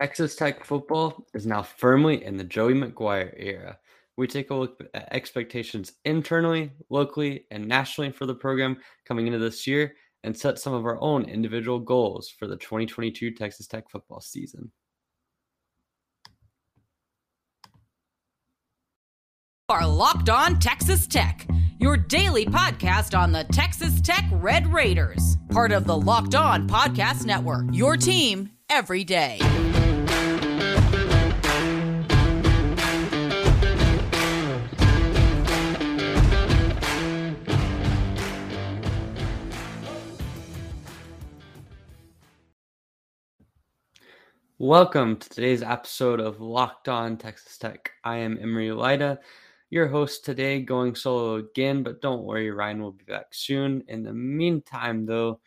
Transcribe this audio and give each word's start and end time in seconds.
Texas 0.00 0.36
Tech 0.36 0.64
football 0.64 1.26
is 1.34 1.44
now 1.44 1.62
firmly 1.62 2.24
in 2.24 2.36
the 2.36 2.44
Joey 2.44 2.74
McGuire 2.74 3.34
era. 3.36 3.78
We 4.16 4.28
take 4.28 4.50
a 4.50 4.54
look 4.54 4.80
at 4.94 5.12
expectations 5.12 5.92
internally, 6.04 6.70
locally, 6.88 7.46
and 7.50 7.66
nationally 7.66 8.12
for 8.12 8.24
the 8.24 8.34
program 8.34 8.78
coming 9.04 9.26
into 9.26 9.40
this 9.40 9.66
year 9.66 9.94
and 10.22 10.36
set 10.36 10.58
some 10.58 10.72
of 10.72 10.84
our 10.84 11.00
own 11.00 11.24
individual 11.24 11.80
goals 11.80 12.28
for 12.28 12.46
the 12.46 12.56
2022 12.56 13.32
Texas 13.32 13.66
Tech 13.66 13.90
football 13.90 14.20
season. 14.20 14.70
Are 19.68 19.86
Locked 19.86 20.30
On 20.30 20.58
Texas 20.58 21.06
Tech, 21.06 21.46
your 21.78 21.96
daily 21.96 22.46
podcast 22.46 23.18
on 23.18 23.32
the 23.32 23.44
Texas 23.44 24.00
Tech 24.00 24.24
Red 24.32 24.72
Raiders, 24.72 25.36
part 25.50 25.72
of 25.72 25.86
the 25.86 25.96
Locked 25.96 26.34
On 26.34 26.68
Podcast 26.68 27.26
Network, 27.26 27.66
your 27.72 27.96
team 27.96 28.50
every 28.70 29.04
day. 29.04 29.38
Welcome 44.60 45.18
to 45.18 45.28
today's 45.28 45.62
episode 45.62 46.18
of 46.18 46.40
Locked 46.40 46.88
On 46.88 47.16
Texas 47.16 47.56
Tech. 47.58 47.92
I 48.02 48.16
am 48.16 48.40
Emory 48.42 48.72
Lida, 48.72 49.20
your 49.70 49.86
host 49.86 50.24
today, 50.24 50.62
going 50.62 50.96
solo 50.96 51.36
again, 51.36 51.84
but 51.84 52.02
don't 52.02 52.24
worry, 52.24 52.50
Ryan 52.50 52.82
will 52.82 52.90
be 52.90 53.04
back 53.04 53.26
soon. 53.30 53.84
In 53.86 54.02
the 54.02 54.12
meantime, 54.12 55.06
though, 55.06 55.38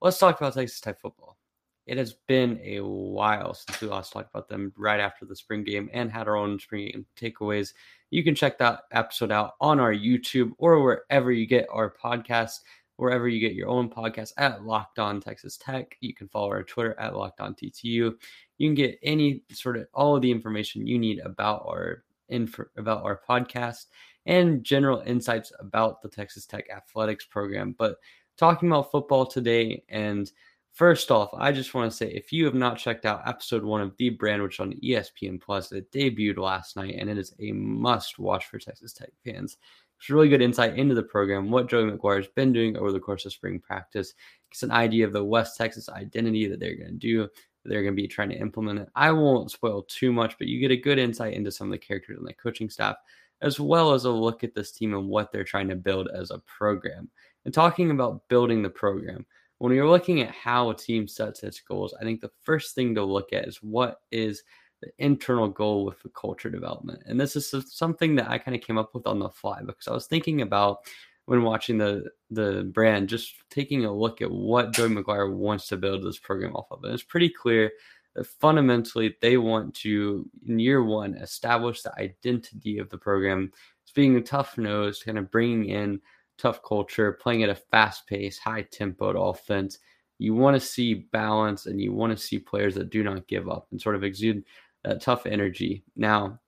let's 0.00 0.16
talk 0.18 0.40
about 0.40 0.54
Texas 0.54 0.80
Tech 0.80 1.00
football. 1.00 1.38
It 1.86 1.98
has 1.98 2.14
been 2.28 2.60
a 2.62 2.78
while 2.78 3.52
since 3.54 3.80
we 3.80 3.88
last 3.88 4.12
talked 4.12 4.30
about 4.32 4.48
them 4.48 4.72
right 4.76 5.00
after 5.00 5.24
the 5.24 5.34
spring 5.34 5.64
game 5.64 5.90
and 5.92 6.08
had 6.08 6.28
our 6.28 6.36
own 6.36 6.60
spring 6.60 6.92
game 6.92 7.06
takeaways. 7.20 7.72
You 8.10 8.22
can 8.22 8.36
check 8.36 8.58
that 8.58 8.82
episode 8.92 9.32
out 9.32 9.54
on 9.60 9.80
our 9.80 9.92
YouTube 9.92 10.52
or 10.58 10.80
wherever 10.80 11.32
you 11.32 11.46
get 11.46 11.66
our 11.68 11.92
podcast 11.92 12.60
wherever 12.96 13.28
you 13.28 13.40
get 13.40 13.54
your 13.54 13.68
own 13.68 13.88
podcast 13.88 14.32
at 14.36 14.64
Locked 14.64 14.98
On 14.98 15.20
Texas 15.20 15.56
Tech. 15.56 15.96
You 16.00 16.14
can 16.14 16.28
follow 16.28 16.50
our 16.50 16.62
Twitter 16.62 16.98
at 16.98 17.16
Locked 17.16 17.40
On 17.40 17.54
TTU. 17.54 17.82
You 17.84 18.14
can 18.58 18.74
get 18.74 18.98
any 19.02 19.42
sort 19.50 19.76
of 19.76 19.86
all 19.94 20.16
of 20.16 20.22
the 20.22 20.30
information 20.30 20.86
you 20.86 20.98
need 20.98 21.20
about 21.20 21.64
our 21.66 22.04
info, 22.28 22.64
about 22.76 23.04
our 23.04 23.20
podcast 23.28 23.86
and 24.26 24.62
general 24.62 25.02
insights 25.06 25.52
about 25.58 26.02
the 26.02 26.08
Texas 26.08 26.46
Tech 26.46 26.68
athletics 26.70 27.24
program. 27.24 27.74
But 27.76 27.96
talking 28.36 28.68
about 28.68 28.90
football 28.90 29.26
today 29.26 29.82
and 29.88 30.30
First 30.72 31.10
off, 31.10 31.28
I 31.34 31.52
just 31.52 31.74
want 31.74 31.90
to 31.90 31.96
say 31.96 32.08
if 32.08 32.32
you 32.32 32.46
have 32.46 32.54
not 32.54 32.78
checked 32.78 33.04
out 33.04 33.28
episode 33.28 33.62
one 33.62 33.82
of 33.82 33.94
The 33.98 34.08
Brand, 34.08 34.42
which 34.42 34.58
on 34.58 34.72
ESPN 34.82 35.38
Plus, 35.38 35.70
it 35.70 35.92
debuted 35.92 36.38
last 36.38 36.76
night, 36.76 36.94
and 36.98 37.10
it 37.10 37.18
is 37.18 37.34
a 37.40 37.52
must 37.52 38.18
watch 38.18 38.46
for 38.46 38.58
Texas 38.58 38.94
Tech 38.94 39.10
fans. 39.22 39.58
It's 40.02 40.10
really 40.10 40.28
good 40.28 40.42
insight 40.42 40.76
into 40.76 40.96
the 40.96 41.02
program, 41.04 41.48
what 41.48 41.68
Joey 41.68 41.88
McGuire 41.88 42.16
has 42.16 42.26
been 42.26 42.52
doing 42.52 42.76
over 42.76 42.90
the 42.90 42.98
course 42.98 43.24
of 43.24 43.32
spring 43.32 43.60
practice. 43.60 44.14
It's 44.50 44.64
an 44.64 44.72
idea 44.72 45.06
of 45.06 45.12
the 45.12 45.22
West 45.22 45.56
Texas 45.56 45.88
identity 45.88 46.48
that 46.48 46.58
they're 46.58 46.74
going 46.74 46.90
to 46.90 46.98
do, 46.98 47.28
they're 47.64 47.84
going 47.84 47.94
to 47.94 48.02
be 48.02 48.08
trying 48.08 48.30
to 48.30 48.36
implement 48.40 48.80
it. 48.80 48.88
I 48.96 49.12
won't 49.12 49.52
spoil 49.52 49.84
too 49.84 50.12
much, 50.12 50.36
but 50.38 50.48
you 50.48 50.58
get 50.58 50.72
a 50.72 50.76
good 50.76 50.98
insight 50.98 51.34
into 51.34 51.52
some 51.52 51.68
of 51.68 51.70
the 51.70 51.78
characters 51.78 52.18
on 52.18 52.24
the 52.24 52.32
coaching 52.32 52.68
staff, 52.68 52.96
as 53.42 53.60
well 53.60 53.92
as 53.92 54.04
a 54.04 54.10
look 54.10 54.42
at 54.42 54.56
this 54.56 54.72
team 54.72 54.92
and 54.92 55.06
what 55.06 55.30
they're 55.30 55.44
trying 55.44 55.68
to 55.68 55.76
build 55.76 56.08
as 56.12 56.32
a 56.32 56.40
program. 56.40 57.08
And 57.44 57.54
talking 57.54 57.92
about 57.92 58.26
building 58.26 58.60
the 58.60 58.70
program, 58.70 59.24
when 59.58 59.72
you're 59.72 59.88
looking 59.88 60.20
at 60.20 60.34
how 60.34 60.70
a 60.70 60.74
team 60.74 61.06
sets 61.06 61.44
its 61.44 61.60
goals, 61.60 61.94
I 62.00 62.02
think 62.02 62.20
the 62.20 62.32
first 62.42 62.74
thing 62.74 62.92
to 62.96 63.04
look 63.04 63.32
at 63.32 63.46
is 63.46 63.62
what 63.62 64.00
is– 64.10 64.42
the 64.82 64.90
internal 64.98 65.48
goal 65.48 65.84
with 65.86 66.02
the 66.02 66.10
culture 66.10 66.50
development. 66.50 67.02
And 67.06 67.18
this 67.18 67.36
is 67.36 67.54
something 67.72 68.16
that 68.16 68.28
I 68.28 68.38
kind 68.38 68.54
of 68.54 68.62
came 68.62 68.76
up 68.76 68.94
with 68.94 69.06
on 69.06 69.18
the 69.18 69.30
fly 69.30 69.60
because 69.64 69.88
I 69.88 69.92
was 69.92 70.06
thinking 70.06 70.42
about 70.42 70.80
when 71.26 71.42
watching 71.42 71.78
the 71.78 72.10
the 72.30 72.70
brand, 72.74 73.08
just 73.08 73.34
taking 73.48 73.84
a 73.84 73.92
look 73.92 74.20
at 74.20 74.30
what 74.30 74.72
Joey 74.72 74.90
McGuire 74.90 75.32
wants 75.32 75.68
to 75.68 75.76
build 75.76 76.02
this 76.02 76.18
program 76.18 76.54
off 76.54 76.66
of. 76.70 76.84
And 76.84 76.92
it's 76.92 77.02
pretty 77.02 77.28
clear 77.28 77.70
that 78.14 78.26
fundamentally 78.26 79.16
they 79.20 79.36
want 79.36 79.74
to, 79.76 80.28
in 80.46 80.58
year 80.58 80.82
one, 80.82 81.14
establish 81.14 81.82
the 81.82 81.98
identity 81.98 82.78
of 82.78 82.90
the 82.90 82.98
program. 82.98 83.52
It's 83.82 83.92
being 83.92 84.16
a 84.16 84.20
tough 84.20 84.58
nose, 84.58 85.02
kind 85.02 85.18
of 85.18 85.30
bringing 85.30 85.66
in 85.70 86.00
tough 86.38 86.62
culture, 86.62 87.12
playing 87.12 87.42
at 87.42 87.50
a 87.50 87.54
fast 87.54 88.06
pace, 88.06 88.38
high 88.38 88.64
tempoed 88.64 89.16
offense. 89.16 89.78
You 90.18 90.34
want 90.34 90.54
to 90.54 90.60
see 90.60 90.94
balance 90.94 91.66
and 91.66 91.80
you 91.80 91.92
want 91.92 92.16
to 92.16 92.22
see 92.22 92.38
players 92.38 92.74
that 92.74 92.90
do 92.90 93.02
not 93.02 93.26
give 93.28 93.48
up 93.48 93.68
and 93.70 93.80
sort 93.80 93.96
of 93.96 94.04
exude 94.04 94.44
that 94.84 95.00
tough 95.00 95.26
energy. 95.26 95.84
Now, 95.96 96.40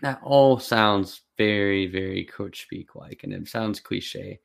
that 0.00 0.20
all 0.22 0.58
sounds 0.58 1.22
very, 1.36 1.86
very 1.86 2.24
coach 2.24 2.62
speak 2.62 2.94
like, 2.94 3.24
and 3.24 3.32
it 3.32 3.46
sounds 3.48 3.80
cliche. 3.80 4.40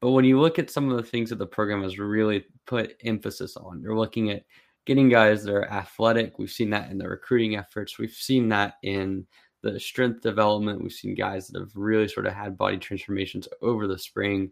But 0.00 0.12
when 0.12 0.24
you 0.24 0.40
look 0.40 0.58
at 0.58 0.70
some 0.70 0.90
of 0.90 0.96
the 0.96 1.02
things 1.02 1.30
that 1.30 1.38
the 1.38 1.46
program 1.46 1.82
has 1.82 1.98
really 1.98 2.44
put 2.66 2.96
emphasis 3.04 3.56
on, 3.56 3.80
you're 3.80 3.98
looking 3.98 4.30
at 4.30 4.44
getting 4.84 5.08
guys 5.08 5.44
that 5.44 5.54
are 5.54 5.70
athletic. 5.70 6.38
We've 6.38 6.50
seen 6.50 6.70
that 6.70 6.90
in 6.90 6.98
the 6.98 7.08
recruiting 7.08 7.56
efforts. 7.56 7.98
We've 7.98 8.10
seen 8.10 8.48
that 8.48 8.74
in 8.82 9.26
the 9.62 9.78
strength 9.78 10.22
development. 10.22 10.82
We've 10.82 10.92
seen 10.92 11.14
guys 11.14 11.48
that 11.48 11.60
have 11.60 11.76
really 11.76 12.08
sort 12.08 12.26
of 12.26 12.32
had 12.32 12.58
body 12.58 12.78
transformations 12.78 13.46
over 13.60 13.86
the 13.86 13.98
spring. 13.98 14.50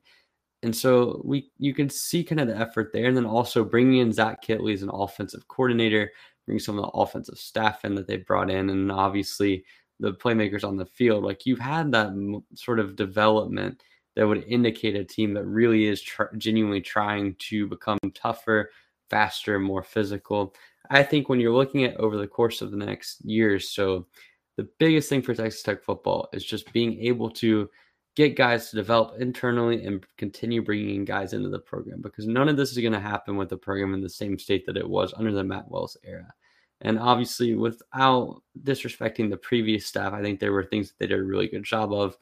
And 0.62 0.76
so 0.76 1.20
we 1.24 1.50
you 1.58 1.74
can 1.74 1.88
see 1.88 2.22
kind 2.22 2.40
of 2.40 2.46
the 2.46 2.56
effort 2.56 2.90
there. 2.92 3.06
And 3.06 3.16
then 3.16 3.26
also 3.26 3.64
bringing 3.64 4.00
in 4.00 4.12
Zach 4.12 4.44
Kittley 4.44 4.74
as 4.74 4.82
an 4.82 4.90
offensive 4.92 5.48
coordinator 5.48 6.12
bring 6.50 6.58
some 6.58 6.76
of 6.76 6.84
the 6.84 6.90
offensive 6.90 7.38
staff 7.38 7.84
in 7.84 7.94
that 7.94 8.08
they 8.08 8.16
brought 8.16 8.50
in, 8.50 8.70
and 8.70 8.90
obviously 8.90 9.64
the 10.00 10.12
playmakers 10.12 10.64
on 10.64 10.76
the 10.76 10.84
field. 10.84 11.22
Like 11.22 11.46
you've 11.46 11.60
had 11.60 11.92
that 11.92 12.10
sort 12.54 12.80
of 12.80 12.96
development 12.96 13.80
that 14.16 14.26
would 14.26 14.42
indicate 14.48 14.96
a 14.96 15.04
team 15.04 15.32
that 15.34 15.44
really 15.44 15.84
is 15.84 16.02
tr- 16.02 16.34
genuinely 16.36 16.80
trying 16.80 17.36
to 17.38 17.68
become 17.68 17.98
tougher, 18.14 18.72
faster, 19.10 19.60
more 19.60 19.84
physical. 19.84 20.56
I 20.90 21.04
think 21.04 21.28
when 21.28 21.38
you're 21.38 21.54
looking 21.54 21.84
at 21.84 21.96
over 21.98 22.16
the 22.16 22.26
course 22.26 22.62
of 22.62 22.72
the 22.72 22.76
next 22.76 23.24
years, 23.24 23.70
so 23.70 24.08
the 24.56 24.68
biggest 24.80 25.08
thing 25.08 25.22
for 25.22 25.34
Texas 25.34 25.62
Tech 25.62 25.84
football 25.84 26.28
is 26.32 26.44
just 26.44 26.72
being 26.72 26.98
able 26.98 27.30
to 27.30 27.70
get 28.16 28.36
guys 28.36 28.70
to 28.70 28.76
develop 28.76 29.20
internally 29.20 29.84
and 29.84 30.04
continue 30.16 30.60
bringing 30.60 31.04
guys 31.04 31.32
into 31.32 31.48
the 31.48 31.58
program 31.58 32.00
because 32.02 32.26
none 32.26 32.48
of 32.48 32.56
this 32.56 32.72
is 32.72 32.78
going 32.78 32.92
to 32.92 32.98
happen 32.98 33.36
with 33.36 33.48
the 33.48 33.56
program 33.56 33.94
in 33.94 34.00
the 34.00 34.08
same 34.08 34.36
state 34.36 34.66
that 34.66 34.76
it 34.76 34.88
was 34.88 35.14
under 35.16 35.32
the 35.32 35.44
Matt 35.44 35.70
Wells 35.70 35.96
era. 36.04 36.26
And 36.82 36.98
obviously, 36.98 37.54
without 37.54 38.42
disrespecting 38.62 39.30
the 39.30 39.36
previous 39.36 39.86
staff, 39.86 40.12
I 40.12 40.22
think 40.22 40.40
there 40.40 40.52
were 40.52 40.64
things 40.64 40.88
that 40.88 40.98
they 40.98 41.06
did 41.06 41.18
a 41.18 41.22
really 41.22 41.48
good 41.48 41.64
job 41.64 41.92
of. 41.92 42.16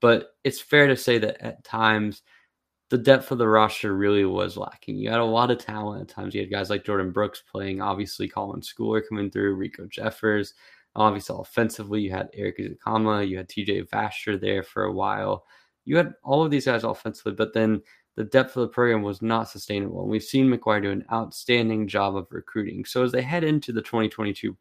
But 0.00 0.34
it's 0.44 0.60
fair 0.60 0.86
to 0.86 0.96
say 0.96 1.18
that 1.18 1.40
at 1.40 1.64
times, 1.64 2.22
the 2.90 2.98
depth 2.98 3.32
of 3.32 3.38
the 3.38 3.48
roster 3.48 3.94
really 3.96 4.24
was 4.24 4.56
lacking. 4.56 4.96
You 4.96 5.10
had 5.10 5.20
a 5.20 5.24
lot 5.24 5.50
of 5.50 5.58
talent 5.58 6.02
at 6.02 6.14
times. 6.14 6.34
You 6.34 6.42
had 6.42 6.50
guys 6.50 6.70
like 6.70 6.84
Jordan 6.84 7.10
Brooks 7.10 7.42
playing, 7.50 7.80
obviously 7.80 8.28
Colin 8.28 8.60
Schooler 8.60 9.02
coming 9.08 9.30
through, 9.30 9.56
Riko 9.56 9.88
Jeffers. 9.88 10.54
Obviously, 10.94 11.36
offensively, 11.36 12.02
you 12.02 12.10
had 12.10 12.28
Erik 12.34 12.58
Ezukanma, 12.58 13.26
you 13.26 13.36
had 13.36 13.48
TJ 13.48 13.88
Vasher 13.88 14.40
there 14.40 14.62
for 14.62 14.84
a 14.84 14.92
while. 14.92 15.44
You 15.86 15.96
had 15.96 16.14
all 16.22 16.44
of 16.44 16.50
these 16.50 16.66
guys 16.66 16.84
offensively, 16.84 17.32
but 17.32 17.52
then 17.52 17.82
the 18.16 18.24
depth 18.24 18.56
of 18.56 18.62
the 18.62 18.68
program 18.68 19.02
was 19.02 19.22
not 19.22 19.48
sustainable. 19.48 20.02
And 20.02 20.10
we've 20.10 20.22
seen 20.22 20.46
McGuire 20.46 20.82
do 20.82 20.90
an 20.90 21.04
outstanding 21.12 21.88
job 21.88 22.16
of 22.16 22.26
recruiting. 22.30 22.84
So 22.84 23.02
as 23.02 23.12
they 23.12 23.22
head 23.22 23.44
into 23.44 23.72
the 23.72 23.82
2022 23.82 24.56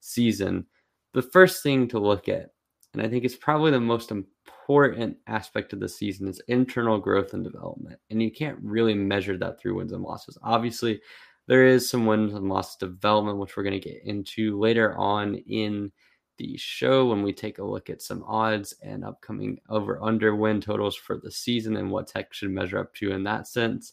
season, 0.00 0.66
the 1.14 1.22
first 1.22 1.62
thing 1.62 1.88
to 1.88 1.98
look 1.98 2.28
at, 2.28 2.50
and 2.94 3.02
I 3.02 3.08
think 3.08 3.24
it's 3.24 3.36
probably 3.36 3.70
the 3.70 3.80
most 3.80 4.10
important 4.10 5.16
aspect 5.26 5.72
of 5.72 5.80
the 5.80 5.88
season, 5.88 6.28
is 6.28 6.42
internal 6.48 6.98
growth 6.98 7.32
and 7.32 7.44
development. 7.44 7.98
And 8.10 8.22
you 8.22 8.30
can't 8.30 8.58
really 8.62 8.94
measure 8.94 9.36
that 9.38 9.58
through 9.60 9.76
wins 9.76 9.92
and 9.92 10.02
losses. 10.02 10.38
Obviously, 10.42 11.00
there 11.46 11.66
is 11.66 11.88
some 11.88 12.06
wins 12.06 12.34
and 12.34 12.48
losses 12.48 12.76
development, 12.76 13.38
which 13.38 13.56
we're 13.56 13.62
going 13.62 13.80
to 13.80 13.88
get 13.88 14.02
into 14.04 14.58
later 14.58 14.96
on 14.98 15.34
in 15.34 15.90
the 16.38 16.56
show 16.56 17.06
when 17.06 17.22
we 17.22 17.32
take 17.32 17.58
a 17.58 17.64
look 17.64 17.90
at 17.90 18.00
some 18.00 18.24
odds 18.26 18.74
and 18.82 19.04
upcoming 19.04 19.60
over 19.68 20.02
under 20.02 20.34
win 20.34 20.60
totals 20.60 20.96
for 20.96 21.18
the 21.18 21.30
season 21.30 21.76
and 21.76 21.90
what 21.90 22.06
Tech 22.06 22.32
should 22.32 22.50
measure 22.50 22.78
up 22.78 22.94
to 22.94 23.12
in 23.12 23.22
that 23.24 23.46
sense. 23.46 23.92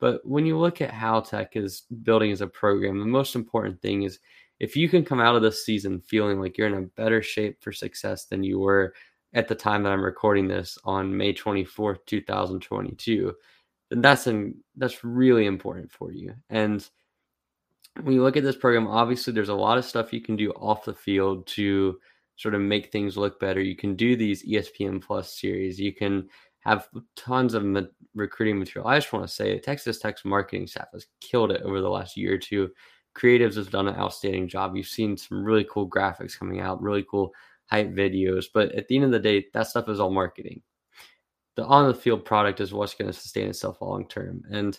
But 0.00 0.26
when 0.26 0.44
you 0.44 0.58
look 0.58 0.80
at 0.80 0.90
how 0.90 1.20
Tech 1.20 1.54
is 1.54 1.82
building 2.02 2.32
as 2.32 2.40
a 2.40 2.46
program, 2.46 2.98
the 2.98 3.06
most 3.06 3.36
important 3.36 3.80
thing 3.80 4.02
is 4.02 4.18
if 4.58 4.76
you 4.76 4.88
can 4.88 5.04
come 5.04 5.20
out 5.20 5.36
of 5.36 5.42
this 5.42 5.64
season 5.64 6.00
feeling 6.00 6.40
like 6.40 6.58
you're 6.58 6.66
in 6.66 6.74
a 6.74 6.82
better 6.82 7.22
shape 7.22 7.62
for 7.62 7.72
success 7.72 8.24
than 8.24 8.42
you 8.42 8.58
were 8.58 8.94
at 9.34 9.48
the 9.48 9.54
time 9.54 9.82
that 9.82 9.92
I'm 9.92 10.04
recording 10.04 10.48
this 10.48 10.78
on 10.84 11.16
May 11.16 11.32
24th, 11.32 11.98
2022, 12.06 13.32
then 13.90 14.00
that's 14.00 14.28
that's 14.76 15.04
really 15.04 15.46
important 15.46 15.90
for 15.90 16.12
you. 16.12 16.34
And 16.50 16.88
when 18.00 18.14
you 18.14 18.22
look 18.22 18.36
at 18.36 18.42
this 18.42 18.56
program, 18.56 18.88
obviously 18.88 19.32
there's 19.32 19.48
a 19.48 19.54
lot 19.54 19.78
of 19.78 19.84
stuff 19.84 20.12
you 20.12 20.20
can 20.20 20.36
do 20.36 20.50
off 20.52 20.84
the 20.84 20.94
field 20.94 21.46
to 21.48 21.98
sort 22.36 22.54
of 22.54 22.60
make 22.60 22.90
things 22.90 23.16
look 23.16 23.38
better. 23.38 23.60
You 23.60 23.76
can 23.76 23.94
do 23.94 24.16
these 24.16 24.46
ESPN 24.46 25.02
Plus 25.02 25.38
series. 25.38 25.78
You 25.78 25.92
can 25.92 26.28
have 26.60 26.88
tons 27.16 27.54
of 27.54 27.64
ma- 27.64 27.82
recruiting 28.14 28.58
material. 28.58 28.88
I 28.88 28.98
just 28.98 29.12
want 29.12 29.26
to 29.26 29.32
say 29.32 29.58
Texas 29.58 29.98
Tech's 29.98 30.24
marketing 30.24 30.66
staff 30.66 30.88
has 30.92 31.06
killed 31.20 31.52
it 31.52 31.62
over 31.62 31.80
the 31.80 31.90
last 31.90 32.16
year 32.16 32.34
or 32.34 32.38
two 32.38 32.70
creatives 33.14 33.56
have 33.56 33.70
done 33.70 33.88
an 33.88 33.96
outstanding 33.96 34.48
job. 34.48 34.76
You've 34.76 34.86
seen 34.86 35.16
some 35.16 35.44
really 35.44 35.66
cool 35.70 35.88
graphics 35.88 36.38
coming 36.38 36.60
out, 36.60 36.82
really 36.82 37.04
cool 37.08 37.32
hype 37.66 37.90
videos. 37.90 38.46
But 38.52 38.72
at 38.72 38.88
the 38.88 38.96
end 38.96 39.04
of 39.04 39.10
the 39.10 39.18
day, 39.18 39.46
that 39.52 39.66
stuff 39.66 39.88
is 39.88 40.00
all 40.00 40.10
marketing. 40.10 40.62
The 41.56 41.64
on 41.64 41.88
the 41.88 41.94
field 41.94 42.24
product 42.24 42.60
is 42.60 42.72
what's 42.72 42.94
going 42.94 43.10
to 43.10 43.18
sustain 43.18 43.48
itself 43.48 43.82
long 43.82 44.08
term. 44.08 44.42
And 44.50 44.78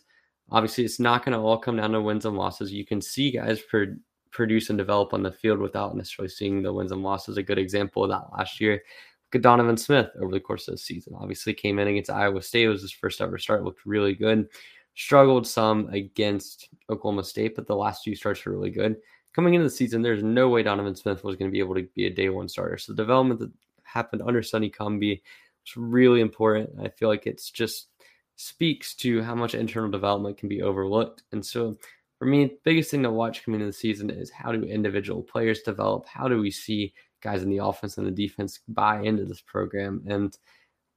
obviously, 0.51 0.85
it's 0.85 0.99
not 0.99 1.25
going 1.25 1.37
to 1.37 1.43
all 1.43 1.57
come 1.57 1.77
down 1.77 1.91
to 1.91 2.01
wins 2.01 2.25
and 2.25 2.37
losses. 2.37 2.71
You 2.71 2.85
can 2.85 3.01
see 3.01 3.31
guys 3.31 3.61
pro- 3.61 3.95
produce 4.31 4.69
and 4.69 4.77
develop 4.77 5.13
on 5.13 5.23
the 5.23 5.31
field 5.31 5.59
without 5.59 5.95
necessarily 5.95 6.29
seeing 6.29 6.61
the 6.61 6.73
wins 6.73 6.91
and 6.91 7.03
losses. 7.03 7.37
A 7.37 7.43
good 7.43 7.59
example 7.59 8.03
of 8.03 8.09
that 8.09 8.31
last 8.37 8.59
year. 8.59 8.73
Look 8.73 9.39
at 9.39 9.41
Donovan 9.41 9.77
Smith 9.77 10.09
over 10.21 10.31
the 10.31 10.39
course 10.39 10.67
of 10.67 10.75
the 10.75 10.77
season. 10.79 11.13
Obviously, 11.17 11.53
came 11.53 11.79
in 11.79 11.87
against 11.87 12.09
Iowa 12.09 12.41
State. 12.41 12.65
It 12.65 12.69
was 12.69 12.81
his 12.81 12.91
first 12.91 13.21
ever 13.21 13.37
start. 13.37 13.63
Looked 13.63 13.85
really 13.85 14.13
good 14.13 14.47
struggled 14.95 15.47
some 15.47 15.87
against 15.89 16.69
Oklahoma 16.89 17.23
State, 17.23 17.55
but 17.55 17.67
the 17.67 17.75
last 17.75 18.03
two 18.03 18.15
starts 18.15 18.45
were 18.45 18.51
really 18.51 18.69
good. 18.69 18.97
Coming 19.33 19.55
into 19.55 19.63
the 19.63 19.69
season, 19.69 20.01
there's 20.01 20.23
no 20.23 20.49
way 20.49 20.61
Donovan 20.61 20.95
Smith 20.95 21.23
was 21.23 21.35
going 21.35 21.49
to 21.49 21.53
be 21.53 21.59
able 21.59 21.75
to 21.75 21.87
be 21.95 22.05
a 22.05 22.13
day 22.13 22.29
one 22.29 22.47
starter. 22.47 22.77
So 22.77 22.93
the 22.93 23.01
development 23.01 23.39
that 23.39 23.51
happened 23.83 24.21
under 24.21 24.43
Sonny 24.43 24.69
Cumbie 24.69 25.21
was 25.65 25.77
really 25.77 26.21
important. 26.21 26.69
I 26.81 26.89
feel 26.89 27.09
like 27.09 27.25
it's 27.25 27.49
just 27.49 27.87
speaks 28.35 28.95
to 28.95 29.21
how 29.21 29.35
much 29.35 29.55
internal 29.55 29.89
development 29.89 30.37
can 30.37 30.49
be 30.49 30.61
overlooked. 30.61 31.23
And 31.31 31.45
so 31.45 31.77
for 32.19 32.25
me, 32.25 32.57
biggest 32.63 32.91
thing 32.91 33.03
to 33.03 33.11
watch 33.11 33.43
coming 33.43 33.59
into 33.59 33.67
the 33.67 33.73
season 33.73 34.09
is 34.09 34.29
how 34.31 34.51
do 34.51 34.63
individual 34.63 35.21
players 35.21 35.61
develop? 35.61 36.05
How 36.07 36.27
do 36.27 36.39
we 36.39 36.51
see 36.51 36.93
guys 37.21 37.43
in 37.43 37.49
the 37.49 37.63
offense 37.63 37.97
and 37.97 38.07
the 38.07 38.11
defense 38.11 38.59
buy 38.67 39.01
into 39.01 39.25
this 39.25 39.41
program? 39.41 40.03
And 40.07 40.37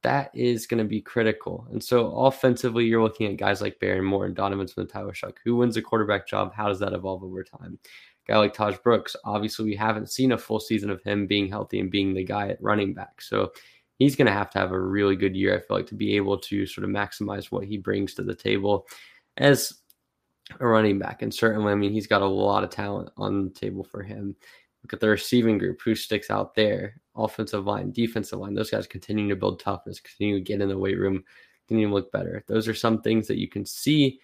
that 0.03 0.31
is 0.33 0.67
going 0.67 0.77
to 0.77 0.87
be 0.87 1.01
critical. 1.01 1.67
And 1.71 1.83
so 1.83 2.11
offensively, 2.11 2.85
you're 2.85 3.03
looking 3.03 3.27
at 3.27 3.37
guys 3.37 3.61
like 3.61 3.79
Barron 3.79 4.05
Moore 4.05 4.25
and 4.25 4.35
Donovan 4.35 4.67
Smith 4.67 4.91
Tyler 4.91 5.13
Who 5.43 5.55
wins 5.57 5.75
the 5.75 5.81
quarterback 5.81 6.27
job? 6.27 6.53
How 6.53 6.67
does 6.67 6.79
that 6.79 6.93
evolve 6.93 7.23
over 7.23 7.43
time? 7.43 7.79
guy 8.27 8.37
like 8.37 8.53
Tahj 8.53 8.81
Brooks, 8.83 9.15
obviously 9.23 9.65
we 9.65 9.75
haven't 9.75 10.11
seen 10.11 10.33
a 10.33 10.37
full 10.37 10.59
season 10.59 10.89
of 10.89 11.01
him 11.01 11.27
being 11.27 11.47
healthy 11.47 11.79
and 11.79 11.89
being 11.89 12.13
the 12.13 12.23
guy 12.23 12.49
at 12.49 12.61
running 12.61 12.93
back. 12.93 13.21
So 13.21 13.51
he's 13.97 14.15
going 14.15 14.27
to 14.27 14.31
have 14.31 14.49
to 14.51 14.59
have 14.59 14.71
a 14.71 14.79
really 14.79 15.15
good 15.15 15.35
year, 15.35 15.55
I 15.55 15.59
feel 15.59 15.77
like, 15.77 15.87
to 15.87 15.95
be 15.95 16.15
able 16.15 16.37
to 16.39 16.65
sort 16.65 16.85
of 16.85 16.91
maximize 16.91 17.45
what 17.45 17.65
he 17.65 17.77
brings 17.77 18.13
to 18.15 18.23
the 18.23 18.35
table 18.35 18.87
as 19.37 19.73
a 20.59 20.67
running 20.67 20.99
back. 20.99 21.21
And 21.21 21.33
certainly, 21.33 21.71
I 21.71 21.75
mean, 21.75 21.91
he's 21.91 22.07
got 22.07 22.21
a 22.21 22.27
lot 22.27 22.63
of 22.63 22.69
talent 22.69 23.09
on 23.17 23.45
the 23.45 23.51
table 23.51 23.83
for 23.83 24.03
him. 24.03 24.35
Look 24.83 24.93
at 24.93 24.99
the 24.99 25.09
receiving 25.09 25.57
group, 25.57 25.81
who 25.81 25.95
sticks 25.95 26.29
out 26.29 26.55
there 26.55 27.01
offensive 27.15 27.65
line, 27.65 27.91
defensive 27.91 28.39
line. 28.39 28.53
Those 28.53 28.69
guys 28.69 28.87
continuing 28.87 29.29
to 29.29 29.35
build 29.35 29.59
toughness, 29.59 29.99
continue 29.99 30.35
to 30.35 30.41
get 30.41 30.61
in 30.61 30.69
the 30.69 30.77
weight 30.77 30.97
room, 30.97 31.23
continue 31.67 31.87
to 31.87 31.93
look 31.93 32.11
better. 32.11 32.43
Those 32.47 32.67
are 32.67 32.75
some 32.75 33.01
things 33.01 33.27
that 33.27 33.39
you 33.39 33.49
can 33.49 33.65
see 33.65 34.19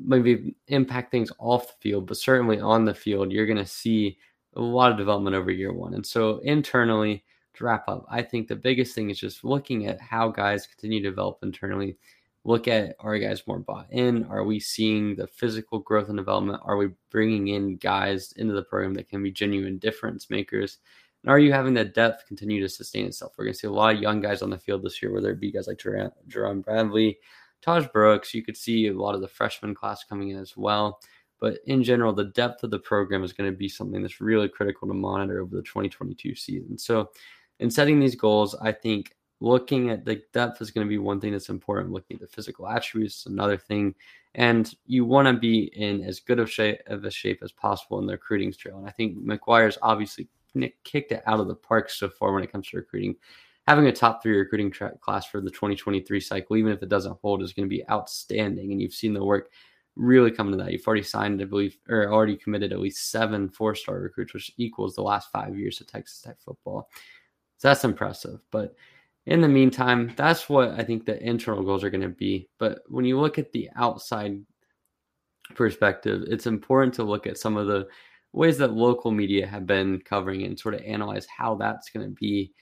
maybe 0.00 0.54
impact 0.66 1.10
things 1.10 1.32
off 1.38 1.68
the 1.68 1.74
field, 1.80 2.06
but 2.06 2.16
certainly 2.16 2.60
on 2.60 2.84
the 2.84 2.94
field, 2.94 3.32
you're 3.32 3.46
going 3.46 3.58
to 3.58 3.66
see 3.66 4.18
a 4.56 4.60
lot 4.60 4.90
of 4.90 4.98
development 4.98 5.36
over 5.36 5.50
year 5.50 5.72
one. 5.72 5.94
And 5.94 6.04
so 6.04 6.38
internally, 6.38 7.24
wrap 7.60 7.88
up, 7.88 8.06
I 8.10 8.22
think 8.22 8.48
the 8.48 8.56
biggest 8.56 8.94
thing 8.94 9.10
is 9.10 9.18
just 9.18 9.44
looking 9.44 9.86
at 9.86 10.00
how 10.00 10.28
guys 10.28 10.66
continue 10.66 11.02
to 11.02 11.10
develop 11.10 11.38
internally 11.42 11.96
look 12.48 12.66
at 12.66 12.96
are 13.00 13.18
guys 13.18 13.46
more 13.46 13.58
bought 13.58 13.86
in? 13.90 14.24
Are 14.24 14.42
we 14.42 14.58
seeing 14.58 15.14
the 15.14 15.26
physical 15.26 15.80
growth 15.80 16.08
and 16.08 16.16
development? 16.16 16.62
Are 16.64 16.76
we 16.76 16.88
bringing 17.10 17.48
in 17.48 17.76
guys 17.76 18.32
into 18.32 18.54
the 18.54 18.62
program 18.62 18.94
that 18.94 19.08
can 19.08 19.22
be 19.22 19.30
genuine 19.30 19.78
difference 19.78 20.30
makers? 20.30 20.78
And 21.22 21.30
are 21.30 21.38
you 21.38 21.52
having 21.52 21.74
that 21.74 21.94
depth 21.94 22.26
continue 22.26 22.60
to 22.62 22.68
sustain 22.68 23.06
itself? 23.06 23.34
We're 23.36 23.44
going 23.44 23.52
to 23.54 23.58
see 23.58 23.66
a 23.66 23.72
lot 23.72 23.94
of 23.94 24.00
young 24.00 24.20
guys 24.20 24.40
on 24.40 24.50
the 24.50 24.58
field 24.58 24.82
this 24.82 25.02
year, 25.02 25.12
whether 25.12 25.30
it 25.30 25.40
be 25.40 25.52
guys 25.52 25.66
like 25.66 25.78
Jerand 25.78 26.64
Bradley, 26.64 27.18
Tahj 27.62 27.92
Brooks. 27.92 28.32
You 28.32 28.42
could 28.42 28.56
see 28.56 28.86
a 28.86 28.94
lot 28.94 29.14
of 29.14 29.20
the 29.20 29.28
freshman 29.28 29.74
class 29.74 30.04
coming 30.04 30.30
in 30.30 30.38
as 30.38 30.56
well. 30.56 31.00
But 31.40 31.58
in 31.66 31.84
general, 31.84 32.12
the 32.12 32.24
depth 32.24 32.64
of 32.64 32.70
the 32.70 32.78
program 32.78 33.22
is 33.22 33.32
going 33.32 33.50
to 33.50 33.56
be 33.56 33.68
something 33.68 34.00
that's 34.00 34.20
really 34.20 34.48
critical 34.48 34.88
to 34.88 34.94
monitor 34.94 35.40
over 35.40 35.54
the 35.54 35.62
2022 35.62 36.34
season. 36.34 36.78
So, 36.78 37.10
in 37.60 37.70
setting 37.70 38.00
these 38.00 38.14
goals, 38.14 38.54
I 38.54 38.72
think 38.72 39.14
looking 39.40 39.90
at 39.90 40.04
the 40.04 40.22
depth 40.32 40.60
is 40.60 40.70
going 40.70 40.86
to 40.86 40.88
be 40.88 40.98
one 40.98 41.20
thing 41.20 41.32
that's 41.32 41.48
important. 41.48 41.92
Looking 41.92 42.16
at 42.16 42.20
the 42.20 42.26
physical 42.26 42.68
attributes, 42.68 43.20
is 43.20 43.26
another 43.26 43.56
thing, 43.56 43.94
and 44.34 44.72
you 44.86 45.04
want 45.04 45.28
to 45.28 45.34
be 45.34 45.70
in 45.74 46.02
as 46.04 46.20
good 46.20 46.38
of 46.38 46.50
shape 46.50 46.80
of 46.86 47.04
a 47.04 47.10
shape 47.10 47.40
as 47.42 47.52
possible 47.52 47.98
in 47.98 48.06
the 48.06 48.12
recruiting 48.12 48.52
trail. 48.52 48.78
And 48.78 48.88
I 48.88 48.92
think 48.92 49.18
McGuire's 49.18 49.78
obviously 49.82 50.28
kicked 50.84 51.12
it 51.12 51.22
out 51.26 51.40
of 51.40 51.48
the 51.48 51.54
park 51.54 51.90
so 51.90 52.08
far 52.08 52.32
when 52.32 52.42
it 52.42 52.52
comes 52.52 52.68
to 52.68 52.76
recruiting. 52.76 53.16
Having 53.66 53.86
a 53.86 53.92
top 53.92 54.22
three 54.22 54.38
recruiting 54.38 54.72
class 55.00 55.26
for 55.26 55.42
the 55.42 55.50
2023 55.50 56.20
cycle, 56.20 56.56
even 56.56 56.72
if 56.72 56.82
it 56.82 56.88
doesn't 56.88 57.18
hold, 57.20 57.42
is 57.42 57.52
going 57.52 57.68
to 57.68 57.74
be 57.74 57.86
outstanding. 57.90 58.72
And 58.72 58.80
you've 58.80 58.94
seen 58.94 59.12
the 59.12 59.22
work 59.22 59.50
really 59.94 60.30
come 60.30 60.50
to 60.50 60.56
that. 60.56 60.72
You've 60.72 60.86
already 60.86 61.02
signed, 61.02 61.42
I 61.42 61.44
believe, 61.44 61.76
or 61.86 62.10
already 62.10 62.36
committed 62.36 62.72
at 62.72 62.80
least 62.80 63.10
seven 63.10 63.50
four 63.50 63.74
star 63.74 63.98
recruits, 63.98 64.32
which 64.32 64.52
equals 64.56 64.94
the 64.94 65.02
last 65.02 65.30
five 65.30 65.58
years 65.58 65.80
of 65.82 65.86
Texas 65.86 66.22
Tech 66.22 66.40
football. 66.40 66.88
So 67.58 67.68
that's 67.68 67.84
impressive. 67.84 68.40
But 68.50 68.74
in 69.26 69.40
the 69.40 69.48
meantime, 69.48 70.12
that's 70.16 70.48
what 70.48 70.70
I 70.70 70.82
think 70.82 71.04
the 71.04 71.22
internal 71.22 71.62
goals 71.62 71.84
are 71.84 71.90
going 71.90 72.00
to 72.00 72.08
be. 72.08 72.48
But 72.58 72.80
when 72.88 73.04
you 73.04 73.20
look 73.20 73.38
at 73.38 73.52
the 73.52 73.68
outside 73.76 74.40
perspective, 75.54 76.24
it's 76.28 76.46
important 76.46 76.94
to 76.94 77.04
look 77.04 77.26
at 77.26 77.38
some 77.38 77.56
of 77.56 77.66
the 77.66 77.86
ways 78.32 78.58
that 78.58 78.72
local 78.72 79.10
media 79.10 79.46
have 79.46 79.66
been 79.66 80.00
covering 80.00 80.44
and 80.44 80.58
sort 80.58 80.74
of 80.74 80.82
analyze 80.82 81.26
how 81.26 81.56
that's 81.56 81.90
going 81.90 82.06
to 82.06 82.14
be 82.14 82.52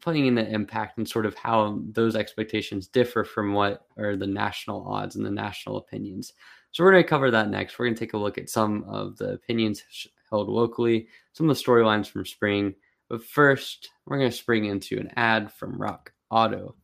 playing 0.00 0.26
in 0.26 0.34
the 0.34 0.48
impact 0.48 0.98
and 0.98 1.08
sort 1.08 1.26
of 1.26 1.34
how 1.34 1.80
those 1.92 2.16
expectations 2.16 2.86
differ 2.86 3.24
from 3.24 3.54
what 3.54 3.86
are 3.98 4.16
the 4.16 4.26
national 4.26 4.86
odds 4.86 5.16
and 5.16 5.24
the 5.24 5.30
national 5.30 5.78
opinions. 5.78 6.32
So 6.72 6.84
we're 6.84 6.92
going 6.92 7.02
to 7.02 7.08
cover 7.08 7.30
that 7.30 7.48
next. 7.48 7.78
We're 7.78 7.86
going 7.86 7.94
to 7.94 8.00
take 8.00 8.12
a 8.12 8.18
look 8.18 8.38
at 8.38 8.50
some 8.50 8.84
of 8.84 9.16
the 9.16 9.32
opinions 9.32 9.82
held 10.30 10.48
locally, 10.48 11.08
some 11.32 11.48
of 11.48 11.56
the 11.56 11.62
storylines 11.62 12.06
from 12.06 12.26
spring, 12.26 12.74
but 13.08 13.24
first, 13.24 13.90
we're 14.04 14.18
going 14.18 14.30
to 14.30 14.36
spring 14.36 14.66
into 14.66 14.98
an 14.98 15.10
ad 15.16 15.52
from 15.52 15.80
Rock 15.80 16.12
Auto. 16.30 16.74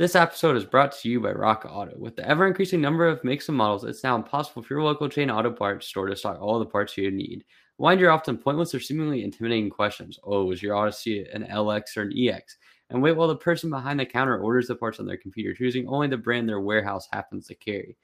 This 0.00 0.14
episode 0.14 0.56
is 0.56 0.64
brought 0.64 0.92
to 0.92 1.10
you 1.10 1.20
by 1.20 1.32
RockAuto. 1.32 1.98
With 1.98 2.16
the 2.16 2.26
ever 2.26 2.46
increasing 2.46 2.80
number 2.80 3.06
of 3.06 3.22
makes 3.22 3.48
and 3.48 3.58
models, 3.58 3.84
it's 3.84 4.02
now 4.02 4.16
impossible 4.16 4.62
for 4.62 4.72
your 4.72 4.82
local 4.82 5.10
chain 5.10 5.30
auto 5.30 5.50
parts 5.50 5.86
store 5.86 6.06
to 6.06 6.16
stock 6.16 6.40
all 6.40 6.58
the 6.58 6.64
parts 6.64 6.96
you 6.96 7.10
need. 7.10 7.44
Wind 7.76 8.00
your 8.00 8.10
often 8.10 8.38
pointless 8.38 8.74
or 8.74 8.80
seemingly 8.80 9.24
intimidating 9.24 9.68
questions. 9.68 10.18
Oh, 10.24 10.50
is 10.52 10.62
your 10.62 10.74
Odyssey 10.74 11.26
an 11.34 11.44
LX 11.44 11.98
or 11.98 12.02
an 12.02 12.14
EX? 12.16 12.56
And 12.88 13.02
wait 13.02 13.16
while 13.16 13.28
the 13.28 13.36
person 13.36 13.68
behind 13.68 14.00
the 14.00 14.06
counter 14.06 14.38
orders 14.38 14.68
the 14.68 14.74
parts 14.74 15.00
on 15.00 15.06
their 15.06 15.16
computer, 15.16 15.54
choosing 15.54 15.86
only 15.86 16.08
the 16.08 16.16
brand 16.16 16.48
their 16.48 16.60
warehouse 16.60 17.06
happens 17.12 17.46
to 17.46 17.54
carry. 17.54 17.96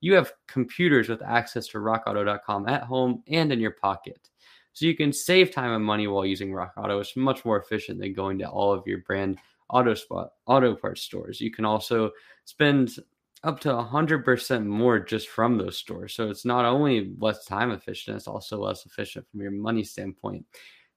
You 0.00 0.14
have 0.14 0.32
computers 0.48 1.08
with 1.08 1.22
access 1.22 1.68
to 1.68 1.78
rockauto.com 1.78 2.68
at 2.68 2.82
home 2.82 3.22
and 3.28 3.52
in 3.52 3.60
your 3.60 3.70
pocket. 3.70 4.28
So 4.74 4.86
you 4.86 4.96
can 4.96 5.12
save 5.12 5.50
time 5.50 5.72
and 5.72 5.84
money 5.84 6.06
while 6.06 6.26
using 6.26 6.50
RockAuto. 6.50 7.00
It's 7.00 7.16
much 7.16 7.44
more 7.44 7.58
efficient 7.58 8.00
than 8.00 8.12
going 8.12 8.38
to 8.40 8.48
all 8.48 8.72
of 8.72 8.86
your 8.86 8.98
brand 8.98 9.38
auto 9.70 9.94
spot 9.94 10.32
auto 10.46 10.74
parts 10.74 11.02
stores. 11.02 11.40
You 11.40 11.50
can 11.50 11.64
also 11.64 12.10
spend 12.44 12.96
up 13.44 13.60
to 13.60 13.68
100% 13.68 14.66
more 14.66 14.98
just 14.98 15.28
from 15.28 15.58
those 15.58 15.76
stores. 15.76 16.14
So 16.14 16.28
it's 16.28 16.44
not 16.44 16.64
only 16.64 17.14
less 17.18 17.44
time 17.44 17.70
efficient, 17.70 18.16
it's 18.16 18.26
also 18.26 18.58
less 18.58 18.84
efficient 18.86 19.26
from 19.30 19.40
your 19.40 19.50
money 19.50 19.84
standpoint. 19.84 20.44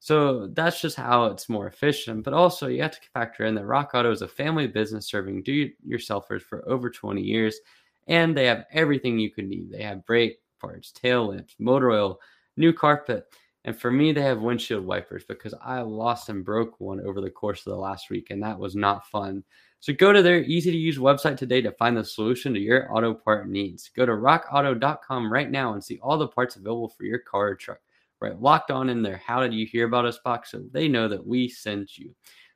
So 0.00 0.48
that's 0.48 0.80
just 0.80 0.96
how 0.96 1.26
it's 1.26 1.48
more 1.48 1.66
efficient. 1.66 2.24
But 2.24 2.34
also, 2.34 2.68
you 2.68 2.82
have 2.82 2.92
to 2.92 3.10
factor 3.12 3.44
in 3.44 3.54
that 3.56 3.64
RockAuto 3.64 4.12
is 4.12 4.22
a 4.22 4.28
family 4.28 4.66
business 4.66 5.08
serving 5.08 5.42
do 5.42 5.70
yourselfers 5.86 6.42
for 6.42 6.66
over 6.68 6.88
20 6.88 7.20
years. 7.20 7.58
And 8.06 8.36
they 8.36 8.46
have 8.46 8.64
everything 8.72 9.18
you 9.18 9.30
could 9.30 9.48
need. 9.48 9.70
They 9.70 9.82
have 9.82 10.06
brake 10.06 10.38
parts, 10.60 10.92
tail 10.92 11.28
lamps, 11.28 11.56
motor 11.58 11.90
oil, 11.90 12.20
new 12.56 12.72
carpet. 12.72 13.26
And 13.68 13.78
for 13.78 13.90
me, 13.90 14.12
they 14.12 14.22
have 14.22 14.40
windshield 14.40 14.86
wipers 14.86 15.24
because 15.28 15.52
I 15.62 15.82
lost 15.82 16.30
and 16.30 16.42
broke 16.42 16.80
one 16.80 17.04
over 17.04 17.20
the 17.20 17.28
course 17.28 17.66
of 17.66 17.74
the 17.74 17.78
last 17.78 18.08
week, 18.08 18.28
and 18.30 18.42
that 18.42 18.58
was 18.58 18.74
not 18.74 19.06
fun. 19.08 19.44
So 19.80 19.92
go 19.92 20.10
to 20.10 20.22
their 20.22 20.40
easy 20.40 20.70
to 20.70 20.76
use 20.78 20.96
website 20.96 21.36
today 21.36 21.60
to 21.60 21.72
find 21.72 21.94
the 21.94 22.02
solution 22.02 22.54
to 22.54 22.60
your 22.60 22.90
auto 22.90 23.12
part 23.12 23.46
needs. 23.46 23.90
Go 23.94 24.06
to 24.06 24.12
rockauto.com 24.12 25.30
right 25.30 25.50
now 25.50 25.74
and 25.74 25.84
see 25.84 25.98
all 26.02 26.16
the 26.16 26.28
parts 26.28 26.56
available 26.56 26.88
for 26.88 27.04
your 27.04 27.18
car 27.18 27.48
or 27.48 27.56
truck. 27.56 27.80
Right, 28.22 28.40
locked 28.40 28.70
on 28.70 28.88
in 28.88 29.02
there. 29.02 29.18
How 29.18 29.42
did 29.42 29.52
you 29.52 29.66
hear 29.66 29.86
about 29.86 30.06
us 30.06 30.18
box 30.24 30.52
so 30.52 30.62
they 30.72 30.88
know 30.88 31.06
that 31.06 31.26
we 31.26 31.46
sent 31.46 31.98
you? 31.98 32.14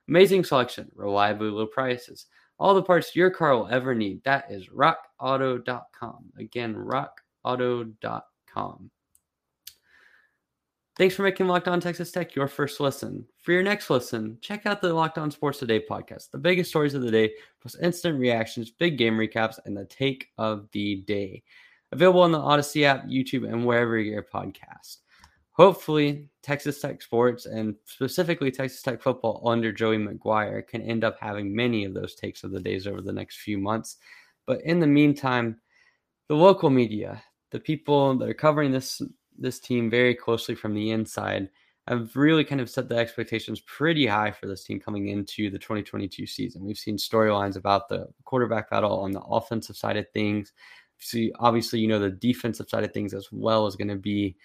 Amazing 0.09 0.45
selection, 0.45 0.91
reliably 0.95 1.51
low 1.51 1.67
prices, 1.67 2.25
all 2.59 2.73
the 2.73 2.83
parts 2.83 3.15
your 3.15 3.29
car 3.29 3.55
will 3.55 3.69
ever 3.69 3.95
need. 3.95 4.25
That 4.25 4.51
is 4.51 4.71
rockauto.com. 4.71 6.33
Again, 6.39 6.75
rockauto.com. 6.75 8.91
Thanks 10.99 11.15
for 11.15 11.23
making 11.23 11.49
Locked 11.49 11.69
On 11.69 11.81
Texas 11.81 12.13
Tech 12.13 12.35
your 12.35 12.47
first 12.47 12.79
listen. 12.79 13.25
For 13.39 13.53
your 13.53 13.63
next 13.63 13.89
listen, 13.89 14.37
check 14.43 14.67
out 14.67 14.83
the 14.83 14.93
Locked 14.93 15.17
On 15.17 15.31
Sports 15.31 15.59
Today 15.59 15.83
podcast, 15.89 16.31
the 16.31 16.39
biggest 16.39 16.69
stories 16.69 16.93
of 16.93 17.01
the 17.01 17.11
day, 17.11 17.33
plus 17.63 17.79
instant 17.79 18.19
reactions, 18.21 18.71
big 18.71 18.99
game 18.99 19.17
recaps, 19.17 19.59
and 19.65 19.75
the 19.75 19.87
take 19.87 20.29
of 20.37 20.69
the 20.73 20.97
day. 21.07 21.45
Available 21.93 22.21
on 22.21 22.31
the 22.31 22.39
Odyssey 22.39 22.85
app, 22.85 23.07
YouTube, 23.07 23.51
and 23.51 23.65
wherever 23.65 23.97
you 23.97 24.05
get 24.05 24.13
your 24.13 24.23
podcast. 24.23 24.99
Hopefully, 25.53 26.29
Texas 26.43 26.79
Tech 26.83 27.01
sports 27.01 27.47
and 27.47 27.75
specifically 27.87 28.51
Texas 28.51 28.83
Tech 28.83 29.01
football 29.01 29.43
under 29.47 29.73
Joey 29.73 29.97
McGuire 29.97 30.67
can 30.67 30.83
end 30.83 31.05
up 31.05 31.17
having 31.19 31.57
many 31.57 31.87
of 31.87 31.95
those 31.95 32.15
takes 32.15 32.45
of 32.45 32.51
the 32.51 32.61
days 32.61 32.87
over 32.87 33.01
the 33.01 33.13
next 33.15 33.39
few 33.39 33.57
months. 33.57 33.97
But 34.47 34.61
in 34.61 34.79
the 34.79 34.87
meantime, 34.87 35.59
the 36.29 36.37
local 36.37 36.69
media, 36.69 37.23
the 37.51 37.61
people 37.61 38.15
that 38.19 38.29
are 38.29 38.35
covering 38.35 38.73
this 38.73 39.01
this 39.39 39.59
team 39.59 39.91
very 39.91 40.15
closely 40.15 40.55
from 40.55 40.75
the 40.75 40.91
inside 40.91 41.49
I've 41.89 42.15
really 42.15 42.45
kind 42.45 42.61
of 42.61 42.71
set 42.71 42.89
the 42.89 42.97
expectations 42.97 43.61
pretty 43.61 44.07
high 44.07 44.31
for 44.31 44.47
this 44.47 44.63
team 44.63 44.79
coming 44.79 45.09
into 45.09 45.51
the 45.51 45.59
2022 45.59 46.27
season. 46.27 46.65
We've 46.65 46.79
seen 46.79 46.97
storylines 46.97 47.57
about 47.57 47.89
the 47.89 48.07
quarterback 48.25 48.71
battle 48.71 49.01
on 49.01 49.11
the 49.11 49.21
offensive 49.23 49.77
side 49.77 49.97
of 49.97 50.09
things. 50.11 50.53
See, 50.99 51.33
obviously, 51.41 51.81
you 51.81 51.89
know, 51.89 51.99
the 51.99 52.11
defensive 52.11 52.69
side 52.69 52.85
of 52.85 52.93
things 52.93 53.15
as 53.15 53.29
well 53.33 53.67
is 53.67 53.75
going 53.75 53.89
to 53.89 53.97
be 53.97 54.37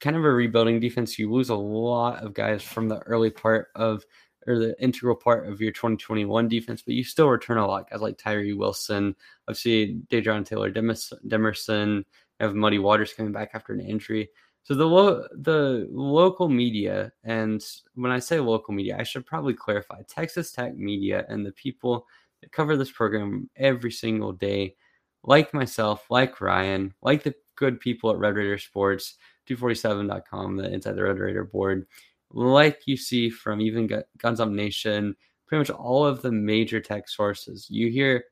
kind 0.00 0.14
of 0.14 0.24
a 0.26 0.30
rebuilding 0.30 0.78
defense. 0.78 1.18
You 1.18 1.32
lose 1.32 1.48
a 1.48 1.54
lot 1.54 2.22
of 2.22 2.34
guys 2.34 2.62
from 2.62 2.88
the 2.88 2.98
early 3.00 3.30
part 3.30 3.68
of 3.74 4.04
or 4.46 4.58
the 4.58 4.78
integral 4.78 5.16
part 5.16 5.48
of 5.48 5.62
your 5.62 5.72
2021 5.72 6.48
defense, 6.48 6.82
but 6.82 6.92
you 6.92 7.02
still 7.02 7.30
return 7.30 7.56
a 7.56 7.66
lot. 7.66 7.88
Guys 7.88 8.02
like 8.02 8.18
Tyree 8.18 8.52
Wilson, 8.52 9.16
obviously 9.48 10.02
Dadrion 10.10 10.44
Taylor 10.44 10.70
Demerson, 10.70 12.04
have 12.40 12.54
Muddy 12.54 12.78
Waters 12.78 13.12
coming 13.12 13.32
back 13.32 13.50
after 13.54 13.72
an 13.72 13.80
injury. 13.80 14.28
So 14.62 14.74
the 14.74 14.86
lo- 14.86 15.26
the 15.32 15.86
local 15.90 16.48
media, 16.48 17.12
and 17.22 17.62
when 17.94 18.10
I 18.10 18.18
say 18.18 18.40
local 18.40 18.72
media, 18.72 18.96
I 18.98 19.02
should 19.02 19.26
probably 19.26 19.54
clarify 19.54 20.02
Texas 20.08 20.52
Tech 20.52 20.74
media 20.76 21.26
and 21.28 21.44
the 21.44 21.52
people 21.52 22.06
that 22.40 22.50
cover 22.50 22.76
this 22.76 22.90
program 22.90 23.50
every 23.56 23.90
single 23.90 24.32
day, 24.32 24.76
like 25.22 25.52
myself, 25.52 26.06
like 26.10 26.40
Ryan, 26.40 26.94
like 27.02 27.22
the 27.22 27.34
good 27.56 27.78
people 27.78 28.10
at 28.10 28.18
Red 28.18 28.36
Raider 28.36 28.58
Sports, 28.58 29.16
247.com, 29.48 30.56
the 30.56 30.72
Inside 30.72 30.96
the 30.96 31.02
Red 31.02 31.18
Raider 31.18 31.44
board, 31.44 31.86
like 32.30 32.82
you 32.86 32.96
see 32.96 33.30
from 33.30 33.60
even 33.60 34.02
Guns 34.18 34.40
Up 34.40 34.48
Nation, 34.48 35.14
pretty 35.46 35.60
much 35.60 35.70
all 35.70 36.06
of 36.06 36.22
the 36.22 36.32
major 36.32 36.80
tech 36.80 37.08
sources. 37.08 37.68
You 37.70 37.90
hear 37.90 38.24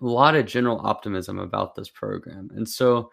a 0.00 0.06
lot 0.06 0.34
of 0.34 0.46
general 0.46 0.80
optimism 0.84 1.38
about 1.38 1.74
this 1.74 1.90
program. 1.90 2.50
And 2.54 2.68
so 2.68 3.10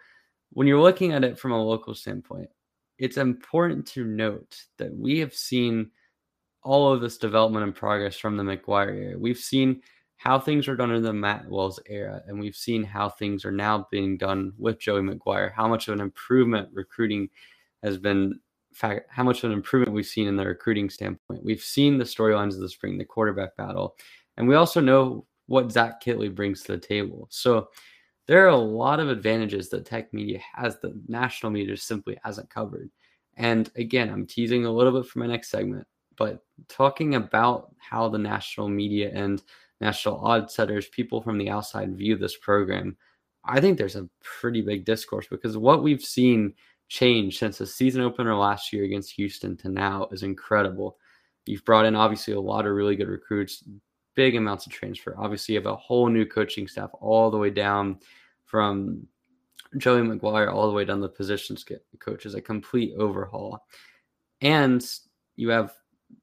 when 0.52 0.68
you're 0.68 0.82
looking 0.82 1.13
at 1.13 1.24
it 1.24 1.40
from 1.40 1.52
a 1.52 1.63
local 1.63 1.96
standpoint, 1.96 2.50
it's 2.98 3.18
important 3.18 3.88
to 3.88 4.06
note 4.06 4.56
that 4.78 4.96
we 4.96 5.20
have 5.20 5.34
seen 5.34 5.92
all 6.62 6.92
of 6.92 7.02
this 7.02 7.18
development 7.18 7.63
and 7.63 7.75
progress 7.75 8.18
from 8.18 8.38
the 8.38 8.44
McGuire 8.44 8.96
era. 8.96 9.20
We've 9.20 9.38
seen 9.38 9.82
how 10.18 10.40
things 10.40 10.68
are 10.68 10.75
done 10.75 10.92
in 10.92 11.04
the 11.04 11.12
Matt 11.12 11.50
Wells 11.50 11.80
era, 11.88 12.22
and 12.28 12.40
we've 12.40 12.56
seen 12.56 12.84
how 12.84 13.10
things 13.10 13.44
are 13.44 13.52
now 13.52 13.88
being 13.92 14.16
done 14.16 14.54
with 14.58 14.80
Joey 14.80 15.02
McGuire. 15.02 15.52
How 15.54 15.68
much 15.68 15.88
of 15.88 15.94
an 15.94 16.00
improvement 16.00 16.70
recruiting 16.72 17.30
has 17.84 17.98
been, 17.98 18.40
fact, 18.74 19.08
how 19.10 19.24
much 19.24 19.44
of 19.44 19.52
an 19.52 19.58
improvement 19.58 19.92
we've 19.92 20.06
seen 20.06 20.28
in 20.28 20.38
the 20.38 20.46
recruiting 20.46 20.90
standpoint. 20.90 21.44
We've 21.44 21.62
seen 21.62 21.98
the 21.98 22.06
storylines 22.06 22.54
of 22.54 22.62
the 22.62 22.70
spring, 22.70 22.98
the 22.98 23.04
quarterback 23.04 23.58
battle, 23.58 23.96
and 24.38 24.48
we 24.48 24.56
also 24.56 24.80
know 24.80 25.25
what 25.47 25.71
Zach 25.71 26.03
Kittley 26.03 26.33
brings 26.33 26.63
to 26.63 26.73
the 26.73 26.77
table. 26.77 27.27
So 27.29 27.69
there 28.27 28.45
are 28.45 28.50
a 28.50 28.57
lot 28.57 29.00
of 29.00 29.09
advantages 29.09 29.69
that 29.69 29.85
tech 29.85 30.13
media 30.13 30.39
has 30.55 30.79
that 30.79 31.09
national 31.09 31.51
media 31.51 31.75
simply 31.75 32.17
hasn't 32.23 32.50
covered. 32.50 32.89
And 33.35 33.69
again, 33.75 34.09
I'm 34.09 34.25
teasing 34.25 34.65
a 34.65 34.71
little 34.71 34.93
bit 34.93 35.09
for 35.09 35.19
my 35.19 35.27
next 35.27 35.50
segment, 35.50 35.88
but 36.17 36.43
talking 36.69 37.15
about 37.15 37.73
how 37.79 38.07
the 38.07 38.17
national 38.17 38.69
media 38.69 39.12
and 39.13 39.41
national 39.81 40.23
odds 40.25 40.53
setters, 40.53 40.88
people 40.89 41.21
from 41.21 41.38
the 41.38 41.50
outside 41.50 41.97
view 41.97 42.15
this 42.15 42.38
program, 42.38 42.95
I 43.43 43.59
think 43.59 43.77
there's 43.77 43.97
a 43.97 44.09
pretty 44.21 44.62
big 44.62 44.85
discourse 44.85 45.27
because 45.29 45.57
what 45.57 45.83
we've 45.83 46.01
seen 46.01 46.53
change 46.88 47.39
since 47.39 47.57
the 47.57 47.67
season 47.67 48.01
opener 48.01 48.35
last 48.35 48.71
year 48.71 48.83
against 48.85 49.13
Houston 49.13 49.57
to 49.57 49.69
now 49.69 50.07
is 50.12 50.23
incredible. 50.23 50.97
You've 51.45 51.65
brought 51.65 51.85
in 51.85 51.95
obviously 51.95 52.35
a 52.35 52.39
lot 52.39 52.65
of 52.65 52.73
really 52.73 52.95
good 52.95 53.09
recruits, 53.09 53.63
big 54.15 54.36
amounts 54.36 54.65
of 54.65 54.72
transfer. 54.72 55.15
Obviously, 55.17 55.53
you 55.53 55.60
have 55.60 55.72
a 55.72 55.75
whole 55.75 56.08
new 56.08 56.25
coaching 56.25 56.67
staff 56.67 56.89
all 57.00 57.32
the 57.32 57.38
way 57.38 57.50
down 57.50 58.00
from 58.46 59.08
Joey 59.77 60.01
McGuire 60.01 60.53
all 60.53 60.67
the 60.67 60.74
way 60.74 60.86
down 60.86 61.01
the 61.01 61.10
positions 61.10 61.65
coaches, 62.00 62.36
a 62.36 62.41
complete 62.41 62.93
overhaul. 62.98 63.65
And 64.41 64.86
you 65.36 65.50
have 65.50 65.74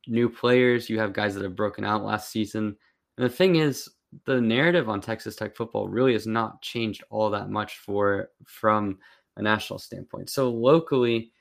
new 0.07 0.29
players, 0.29 0.89
you 0.89 0.99
have 0.99 1.13
guys 1.13 1.35
that 1.35 1.43
have 1.43 1.57
broken 1.57 1.85
out 1.85 2.05
last 2.05 2.31
season. 2.31 2.77
And 3.19 3.25
the 3.25 3.35
thing 3.35 3.57
is, 3.57 3.89
the 4.27 4.41
narrative 4.41 4.89
on 4.89 5.01
Texas 5.01 5.37
Tech 5.37 5.57
football 5.57 5.89
really 5.89 6.13
has 6.13 6.27
not 6.27 6.63
changed 6.63 7.05
all 7.11 7.31
that 7.31 7.49
much 7.49 7.79
for 7.79 8.29
from 8.45 8.99
a 9.37 9.43
national 9.43 9.79
standpoint. 9.79 10.31
So 10.31 10.51
locally, 10.51 11.33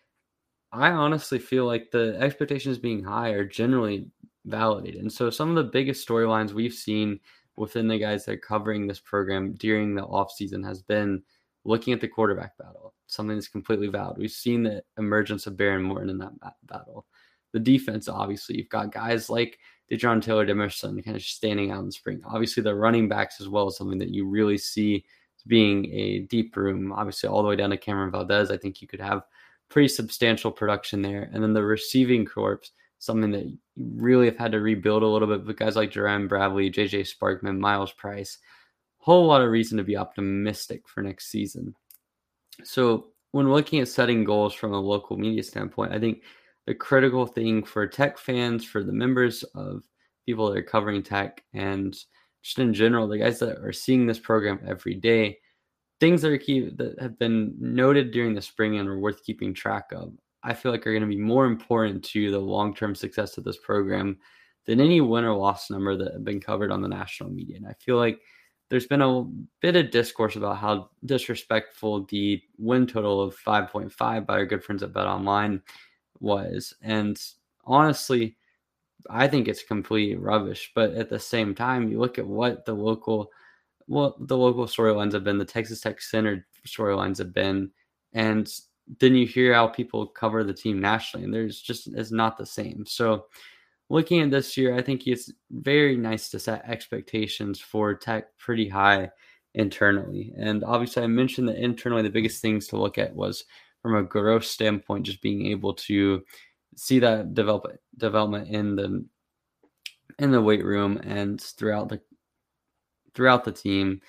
I 0.72 0.91
honestly 0.91 1.39
feel 1.39 1.65
like 1.65 1.89
the 1.91 2.15
expectations 2.20 2.77
being 2.77 3.03
high 3.03 3.29
are 3.29 3.46
generally 3.46 4.10
validated. 4.46 5.01
And 5.01 5.12
so 5.12 5.29
some 5.29 5.50
of 5.50 5.55
the 5.55 5.72
biggest 5.72 6.08
storylines 6.08 6.51
we've 6.51 6.74
seen 6.74 7.19
within 7.55 7.88
the 7.88 8.00
guys 8.00 8.25
that 8.25 8.34
are 8.34 8.38
covering 8.38 8.88
this 8.88 9.00
program 9.00 9.53
during 9.53 9.96
the 9.96 10.05
offseason 10.05 10.65
has 10.65 10.81
been 10.81 11.22
looking 11.65 11.93
at 11.93 12.00
the 12.01 12.08
quarterback 12.08 12.58
battle, 12.58 12.93
something 13.08 13.36
that's 13.36 13.50
completely 13.50 13.88
valid. 13.88 14.17
We've 14.17 14.31
seen 14.31 14.63
the 14.63 14.81
emergence 14.98 15.46
of 15.46 15.55
Behren 15.55 15.84
Morton 15.84 16.10
in 16.10 16.17
that 16.19 16.31
battle. 16.63 17.05
The 17.51 17.60
defense, 17.60 18.08
obviously, 18.08 18.58
you've 18.58 18.69
got 18.69 18.93
guys 18.93 19.29
like 19.29 19.60
Dadrion 19.91 20.22
Taylor 20.22 20.46
Demerson 20.46 21.03
kind 21.03 21.17
of 21.17 21.24
standing 21.24 21.72
out 21.72 21.79
in 21.79 21.88
the 21.88 21.91
spring. 21.91 22.22
Obviously, 22.25 22.63
the 22.63 22.75
running 22.75 23.10
backs 23.10 23.41
as 23.41 23.50
well 23.50 23.67
is 23.67 23.77
something 23.77 23.98
that 24.00 24.13
you 24.13 24.25
really 24.25 24.58
see 24.58 25.03
being 25.48 25.86
a 25.91 26.19
deep 26.19 26.55
room. 26.55 26.91
Obviously, 26.93 27.27
all 27.27 27.41
the 27.41 27.50
way 27.50 27.55
down 27.55 27.72
to 27.72 27.77
Cameron 27.77 28.12
Valdez, 28.12 28.51
I 28.51 28.58
think 28.58 28.81
you 28.81 28.88
could 28.88 29.01
have 29.01 29.24
pretty 29.67 29.88
substantial 29.88 30.51
production 30.51 31.01
there. 31.01 31.29
And 31.34 31.43
then 31.43 31.53
the 31.53 31.63
receiving 31.63 32.25
corps, 32.25 32.62
something 33.00 33.32
that 33.32 33.46
you 33.46 33.58
really 33.77 34.25
have 34.25 34.38
had 34.38 34.51
to 34.51 34.60
rebuild 34.60 35.03
a 35.03 35.08
little 35.08 35.27
bit. 35.27 35.46
But 35.46 35.58
guys 35.58 35.75
like 35.75 35.91
Jerand 35.91 36.29
Bradley, 36.29 36.70
JJ 36.70 37.12
Sparkman, 37.12 37.58
Myles 37.58 37.94
Price, 37.94 38.38
whole 38.98 39.25
lot 39.25 39.41
of 39.41 39.50
reason 39.50 39.77
to 39.77 39.84
be 39.84 39.98
optimistic 39.98 40.88
for 40.88 41.01
next 41.01 41.32
season. 41.32 41.74
So 42.63 43.08
when 43.32 43.51
looking 43.51 43.79
at 43.79 43.88
setting 43.88 44.24
goals 44.24 44.53
from 44.53 44.74
a 44.74 44.79
local 44.79 45.18
media 45.18 45.44
standpoint, 45.44 45.94
I 45.94 46.00
think 46.00 46.24
the 46.68 46.75
critical 46.75 47.25
thing 47.25 47.63
for 47.63 47.88
tech 47.88 48.18
fans, 48.18 48.65
for 48.65 48.84
the 48.84 48.94
members 48.94 49.44
of 49.56 49.84
people 50.25 50.50
that 50.50 50.58
are 50.58 50.63
covering 50.63 51.01
tech, 51.01 51.44
and 51.53 51.98
just 52.44 52.60
in 52.60 52.74
general, 52.74 53.08
the 53.08 53.18
guys 53.18 53.39
that 53.39 53.58
are 53.58 53.74
seeing 53.74 54.06
this 54.06 54.20
program 54.20 54.60
every 54.68 54.94
day, 54.94 55.38
things 56.00 56.22
that 56.22 56.32
are 56.32 56.38
key 56.38 56.70
that 56.75 57.00
have 57.00 57.18
been 57.18 57.56
noted 57.60 58.12
during 58.12 58.34
the 58.34 58.41
spring 58.41 58.77
and 58.77 58.88
are 58.88 59.00
worth 59.00 59.24
keeping 59.24 59.53
track 59.53 59.86
of 59.91 60.13
I 60.43 60.53
feel 60.53 60.72
like 60.72 60.86
are 60.88 60.91
going 60.91 61.01
to 61.01 61.08
be 61.08 61.17
more 61.17 61.46
important 61.46 62.03
to 62.05 62.31
the 62.31 62.39
long 62.39 62.74
term 62.74 62.96
success 62.96 63.38
of 63.38 63.43
this 63.43 63.58
program 63.58 64.17
than 64.65 64.79
any 64.79 65.01
win 65.01 65.24
or 65.25 65.36
loss 65.36 65.69
number 65.69 65.98
that 65.98 66.13
have 66.13 66.24
been 66.24 66.39
covered 66.39 66.72
on 66.72 66.81
the 66.81 66.88
national 66.88 67.29
media. 67.29 67.58
And 67.58 67.67
I 67.67 67.74
feel 67.74 67.98
like 67.98 68.19
there's 68.69 68.88
been 68.88 69.01
a 69.01 69.24
bit 69.62 69.75
of 69.75 69.91
discourse 69.91 70.36
about 70.36 70.58
how 70.58 70.91
disrespectful 71.05 72.05
the 72.05 72.41
win 72.58 72.86
total 72.86 73.22
of 73.22 73.36
5.5 73.36 74.25
by 74.25 74.34
our 74.34 74.46
good 74.46 74.63
friends 74.63 74.84
at 74.84 74.93
BetOnline 74.93 75.62
was. 76.19 76.74
And 76.81 77.19
honestly, 77.65 78.38
I 79.10 79.27
think 79.27 79.48
it's 79.48 79.63
complete 79.63 80.19
rubbish. 80.19 80.72
But 80.75 80.93
at 80.93 81.10
the 81.10 81.19
same 81.19 81.55
time, 81.55 81.89
you 81.89 82.00
look 82.00 82.19
at 82.19 82.27
what 82.27 82.65
the 82.65 82.74
local 82.74 83.31
well, 83.88 84.15
the 84.19 84.38
local 84.38 84.65
storylines 84.65 85.13
have 85.13 85.24
been, 85.24 85.39
the 85.39 85.46
Texas 85.46 85.81
Tech 85.81 86.00
centered 86.00 86.43
storylines 86.67 87.17
have 87.17 87.34
been, 87.34 87.72
and 88.13 88.48
then 88.98 89.15
you 89.15 89.27
hear 89.27 89.53
how 89.53 89.67
people 89.67 90.08
cover 90.08 90.43
the 90.43 90.53
team 90.53 90.79
nationally, 90.79 91.25
and 91.25 91.34
there's 91.34 91.62
just 91.62 91.88
it's 91.88 92.12
not 92.12 92.38
the 92.38 92.46
same. 92.46 92.86
So, 92.88 93.25
looking 93.89 94.22
at 94.22 94.31
this 94.31 94.58
year, 94.58 94.75
I 94.75 94.81
think 94.81 95.05
it's 95.05 95.31
very 95.51 95.96
nice 95.96 96.29
to 96.29 96.39
set 96.39 96.67
expectations 96.67 97.60
for 97.60 97.93
Tech 97.93 98.38
pretty 98.38 98.67
high 98.67 99.10
internally. 99.53 100.34
And 100.38 100.63
obviously, 100.63 101.03
I 101.03 101.08
mentioned 101.08 101.48
that 101.50 101.63
internally, 101.63 102.01
the 102.01 102.10
biggest 102.10 102.41
things 102.41 102.67
to 102.67 102.77
look 102.77 102.98
at 102.98 103.15
was 103.15 103.46
from 103.81 103.96
a 103.96 104.03
growth 104.03 104.46
standpoint, 104.46 105.05
just 105.05 105.22
being 105.22 105.46
able 105.48 105.74
to 105.74 106.24
see 106.75 107.00
that 107.00 107.34
develop 107.34 107.67
development 107.98 108.50
in 108.50 108.75
the 108.75 109.05
in 110.17 110.31
the 110.31 110.41
weight 110.41 110.63
room 110.63 110.98
and 111.03 111.39
throughout 111.41 111.89
the 111.89 112.01
throughout 113.13 113.43
the 113.43 113.51
team 113.51 114.01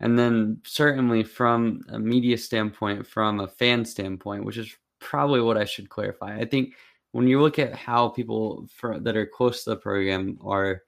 and 0.00 0.18
then 0.18 0.60
certainly 0.64 1.22
from 1.24 1.82
a 1.88 1.98
media 1.98 2.36
standpoint, 2.36 3.06
from 3.06 3.40
a 3.40 3.48
fan 3.48 3.84
standpoint, 3.84 4.44
which 4.44 4.58
is 4.58 4.74
probably 5.00 5.40
what 5.40 5.56
I 5.56 5.64
should 5.64 5.88
clarify. 5.88 6.36
I 6.36 6.44
think 6.44 6.74
when 7.12 7.26
you 7.26 7.40
look 7.40 7.58
at 7.58 7.74
how 7.74 8.08
people 8.08 8.68
for, 8.74 8.98
that 9.00 9.16
are 9.16 9.26
close 9.26 9.64
to 9.64 9.70
the 9.70 9.76
program 9.76 10.38
are 10.44 10.82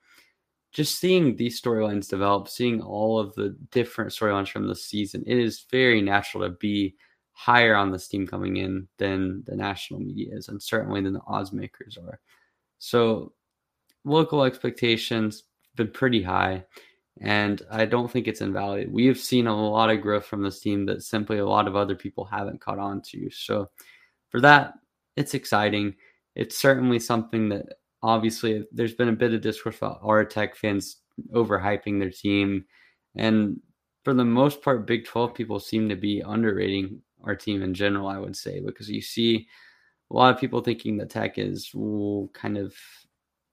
just 0.73 0.99
seeing 0.99 1.37
these 1.37 1.61
storylines 1.61 2.09
develop, 2.09 2.49
seeing 2.49 2.83
all 2.83 3.19
of 3.19 3.35
the 3.35 3.57
different 3.71 4.11
storylines 4.11 4.51
from 4.51 4.67
the 4.69 4.75
season, 4.77 5.25
it 5.27 5.39
is 5.39 5.65
very 5.71 6.03
natural 6.03 6.45
to 6.45 6.51
be 6.57 6.95
higher 7.33 7.75
on 7.75 7.91
this 7.91 8.09
team 8.09 8.27
coming 8.27 8.59
in 8.59 8.87
than 8.99 9.43
the 9.47 9.57
national 9.57 10.01
media 10.01 10.35
is, 10.35 10.49
and 10.49 10.63
certainly 10.63 11.01
than 11.01 11.15
the 11.15 11.23
odds 11.27 11.53
makers 11.53 11.97
are. 11.97 12.21
So 12.79 13.33
local 14.05 14.43
expectations 14.43 15.45
been 15.77 15.91
pretty 15.91 16.23
high 16.23 16.65
and 17.21 17.63
I 17.71 17.85
don't 17.85 18.11
think 18.11 18.29
it's 18.29 18.41
invalid. 18.41 18.93
We 18.93 19.07
have 19.07 19.19
seen 19.19 19.47
a 19.47 19.71
lot 19.71 19.91
of 19.91 20.01
growth 20.01 20.25
from 20.25 20.43
this 20.43 20.61
team 20.61 20.87
that 20.87 21.03
simply 21.03 21.39
a 21.39 21.47
lot 21.47 21.67
of 21.67 21.77
other 21.77 21.97
people 21.97 22.25
haven't 22.25 22.61
caught 22.61 22.79
on 22.79 23.03
to. 23.03 23.29
So 23.31 23.71
for 24.29 24.41
that, 24.41 24.75
it's 25.17 25.35
exciting. 25.35 25.95
It's 26.37 26.57
certainly 26.57 27.01
something 27.01 27.49
that 27.49 27.67
obviously 28.03 28.65
there's 28.71 28.95
been 28.95 29.09
a 29.09 29.13
bit 29.13 29.35
of 29.35 29.41
discourse 29.41 29.79
about 29.79 29.99
our 30.03 30.25
tech 30.25 30.55
fans 30.55 30.99
overhyping 31.33 31.99
their 31.99 32.11
team. 32.11 32.65
And 33.17 33.61
for 34.05 34.15
the 34.15 34.25
most 34.25 34.63
part, 34.63 34.87
Big 34.87 35.05
12 35.05 35.35
people 35.35 35.59
seem 35.59 35.89
to 35.89 35.97
be 35.97 36.21
underrating 36.21 37.03
our 37.25 37.35
team 37.35 37.63
in 37.63 37.75
general, 37.75 38.07
I 38.07 38.19
would 38.19 38.37
say, 38.37 38.61
because 38.61 38.89
you 38.89 39.03
see 39.03 39.49
a 40.11 40.15
lot 40.15 40.33
of 40.33 40.41
people 40.41 40.61
thinking 40.61 40.97
that 40.99 41.11
Tech 41.11 41.37
is 41.37 41.73
kind 42.33 42.57
of 42.57 42.75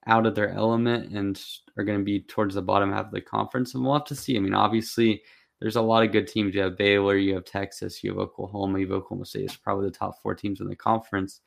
out 0.07 0.25
of 0.25 0.35
their 0.35 0.51
element 0.51 1.11
and 1.13 1.41
are 1.77 1.83
going 1.83 1.97
to 1.97 2.05
be 2.05 2.21
towards 2.21 2.55
the 2.55 2.61
bottom 2.61 2.91
half 2.91 3.07
of 3.07 3.11
the 3.11 3.21
conference. 3.21 3.73
And 3.73 3.83
we'll 3.83 3.93
have 3.93 4.05
to 4.05 4.15
see. 4.15 4.37
I 4.37 4.39
mean, 4.39 4.53
obviously, 4.53 5.23
there's 5.59 5.77
a 5.77 5.81
lot 5.81 6.03
of 6.03 6.11
good 6.11 6.27
teams. 6.27 6.53
You 6.53 6.61
have 6.61 6.77
Baylor, 6.77 7.15
you 7.15 7.33
have 7.35 7.45
Texas, 7.45 8.03
you 8.03 8.11
have 8.11 8.19
Oklahoma, 8.19 8.79
you 8.79 8.87
have 8.87 8.97
Oklahoma 8.97 9.25
State. 9.25 9.45
It's 9.45 9.55
probably 9.55 9.85
the 9.85 9.97
top 9.97 10.21
four 10.21 10.35
teams 10.35 10.61
in 10.61 10.67
the 10.67 10.75
conference. 10.75 11.41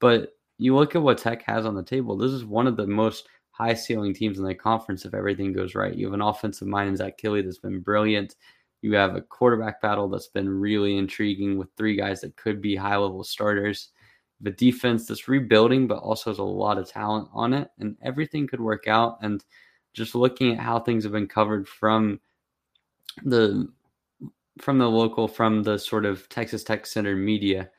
But 0.00 0.34
you 0.58 0.74
look 0.74 0.94
at 0.94 1.02
what 1.02 1.18
Tech 1.18 1.42
has 1.42 1.66
on 1.66 1.74
the 1.74 1.82
table. 1.82 2.16
This 2.16 2.32
is 2.32 2.44
one 2.44 2.66
of 2.66 2.76
the 2.76 2.86
most 2.86 3.28
high 3.50 3.74
ceiling 3.74 4.12
teams 4.12 4.38
in 4.38 4.44
the 4.44 4.54
conference 4.54 5.04
if 5.04 5.14
everything 5.14 5.52
goes 5.52 5.74
right. 5.74 5.94
You 5.94 6.06
have 6.06 6.14
an 6.14 6.20
offensive 6.20 6.68
mind 6.68 6.90
in 6.90 6.96
Zach 6.96 7.18
Kittley 7.18 7.44
that's 7.44 7.58
been 7.58 7.80
brilliant. 7.80 8.34
You 8.82 8.94
have 8.96 9.16
a 9.16 9.22
quarterback 9.22 9.80
battle 9.80 10.08
that's 10.08 10.28
been 10.28 10.48
really 10.48 10.98
intriguing 10.98 11.56
with 11.56 11.68
three 11.76 11.96
guys 11.96 12.20
that 12.20 12.36
could 12.36 12.60
be 12.60 12.76
high 12.76 12.96
level 12.96 13.24
starters 13.24 13.90
the 14.44 14.50
defense 14.52 15.06
that's 15.06 15.26
rebuilding, 15.26 15.86
but 15.86 15.98
also 15.98 16.30
has 16.30 16.38
a 16.38 16.44
lot 16.44 16.78
of 16.78 16.88
talent 16.88 17.28
on 17.32 17.54
it, 17.54 17.70
and 17.78 17.96
everything 18.02 18.46
could 18.46 18.60
work 18.60 18.86
out. 18.86 19.18
And 19.22 19.42
just 19.94 20.14
looking 20.14 20.52
at 20.52 20.60
how 20.60 20.78
things 20.78 21.02
have 21.04 21.12
been 21.12 21.26
covered 21.26 21.66
from 21.66 22.20
the 23.24 23.68
from 24.60 24.78
the 24.78 24.88
local, 24.88 25.26
from 25.26 25.64
the 25.64 25.78
sort 25.78 26.04
of 26.04 26.28
Texas 26.28 26.62
Tech 26.62 26.86
Center 26.86 27.16
media, 27.16 27.70